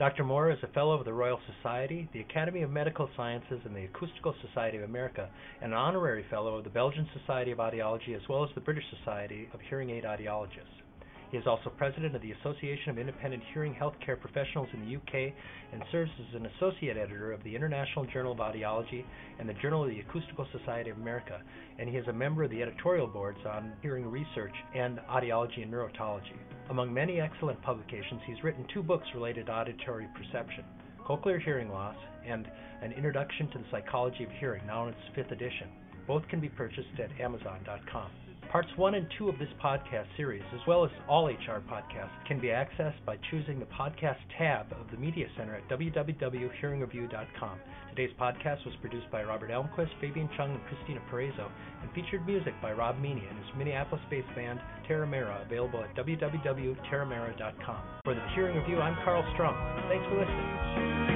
Dr. 0.00 0.24
Moore 0.24 0.50
is 0.50 0.56
a 0.62 0.66
Fellow 0.68 0.98
of 0.98 1.04
the 1.04 1.12
Royal 1.12 1.38
Society, 1.58 2.08
the 2.14 2.20
Academy 2.20 2.62
of 2.62 2.70
Medical 2.70 3.10
Sciences, 3.18 3.60
and 3.66 3.76
the 3.76 3.84
Acoustical 3.84 4.34
Society 4.40 4.78
of 4.78 4.84
America, 4.84 5.28
and 5.60 5.72
an 5.74 5.78
Honorary 5.78 6.24
Fellow 6.30 6.56
of 6.56 6.64
the 6.64 6.70
Belgian 6.70 7.06
Society 7.20 7.50
of 7.50 7.58
Audiology 7.58 8.16
as 8.16 8.26
well 8.26 8.42
as 8.42 8.48
the 8.54 8.62
British 8.62 8.84
Society 8.98 9.50
of 9.52 9.60
Hearing 9.68 9.90
Aid 9.90 10.04
Audiologists. 10.04 10.89
He 11.30 11.36
is 11.36 11.46
also 11.46 11.70
president 11.70 12.16
of 12.16 12.22
the 12.22 12.32
Association 12.32 12.90
of 12.90 12.98
Independent 12.98 13.42
Hearing 13.54 13.72
Healthcare 13.72 14.20
Professionals 14.20 14.68
in 14.72 14.84
the 14.84 14.96
UK 14.96 15.32
and 15.72 15.82
serves 15.92 16.10
as 16.18 16.34
an 16.34 16.46
associate 16.46 16.96
editor 16.96 17.32
of 17.32 17.42
the 17.44 17.54
International 17.54 18.04
Journal 18.04 18.32
of 18.32 18.38
Audiology 18.38 19.04
and 19.38 19.48
the 19.48 19.54
Journal 19.54 19.84
of 19.84 19.90
the 19.90 20.00
Acoustical 20.00 20.46
Society 20.50 20.90
of 20.90 20.96
America, 20.96 21.40
and 21.78 21.88
he 21.88 21.96
is 21.96 22.08
a 22.08 22.12
member 22.12 22.42
of 22.42 22.50
the 22.50 22.60
editorial 22.60 23.06
boards 23.06 23.38
on 23.46 23.72
hearing 23.80 24.10
research 24.10 24.54
and 24.74 24.98
audiology 25.08 25.62
and 25.62 25.72
neurotology. 25.72 26.36
Among 26.68 26.92
many 26.92 27.20
excellent 27.20 27.62
publications, 27.62 28.20
he's 28.26 28.42
written 28.42 28.66
two 28.74 28.82
books 28.82 29.06
related 29.14 29.46
to 29.46 29.52
auditory 29.52 30.08
perception 30.16 30.64
Cochlear 31.06 31.42
Hearing 31.42 31.70
Loss 31.70 31.96
and 32.26 32.46
An 32.82 32.92
Introduction 32.92 33.48
to 33.52 33.58
the 33.58 33.64
Psychology 33.70 34.24
of 34.24 34.30
Hearing, 34.38 34.66
now 34.66 34.86
in 34.86 34.94
its 34.94 35.00
fifth 35.14 35.30
edition. 35.30 35.68
Both 36.06 36.26
can 36.28 36.40
be 36.40 36.48
purchased 36.48 36.98
at 36.98 37.20
Amazon.com. 37.20 38.19
Parts 38.50 38.68
1 38.74 38.94
and 38.96 39.06
2 39.16 39.28
of 39.28 39.38
this 39.38 39.48
podcast 39.62 40.06
series, 40.16 40.42
as 40.52 40.58
well 40.66 40.84
as 40.84 40.90
all 41.08 41.26
HR 41.26 41.62
podcasts, 41.70 42.10
can 42.26 42.40
be 42.40 42.48
accessed 42.48 42.98
by 43.06 43.16
choosing 43.30 43.60
the 43.60 43.66
podcast 43.66 44.18
tab 44.36 44.66
of 44.72 44.90
the 44.90 44.96
Media 44.96 45.26
Center 45.38 45.54
at 45.54 45.68
www.hearingreview.com. 45.68 47.58
Today's 47.90 48.10
podcast 48.20 48.66
was 48.66 48.74
produced 48.80 49.08
by 49.12 49.22
Robert 49.22 49.50
Elmquist, 49.50 49.90
Fabian 50.00 50.28
Chung, 50.36 50.50
and 50.50 50.60
Christina 50.64 51.00
Parezo, 51.12 51.48
and 51.80 51.92
featured 51.94 52.26
music 52.26 52.54
by 52.60 52.72
Rob 52.72 52.98
Meany 53.00 53.22
and 53.24 53.38
his 53.38 53.46
Minneapolis-based 53.56 54.34
band 54.34 54.58
Terra 54.88 55.06
Mera, 55.06 55.44
available 55.46 55.84
at 55.84 55.94
www.terramera.com. 55.94 57.82
For 58.02 58.14
the 58.14 58.28
Hearing 58.34 58.56
Review, 58.56 58.80
I'm 58.80 58.96
Karl 59.04 59.24
Strom. 59.34 59.54
Thanks 59.88 60.04
for 60.08 60.18
listening. 60.18 61.09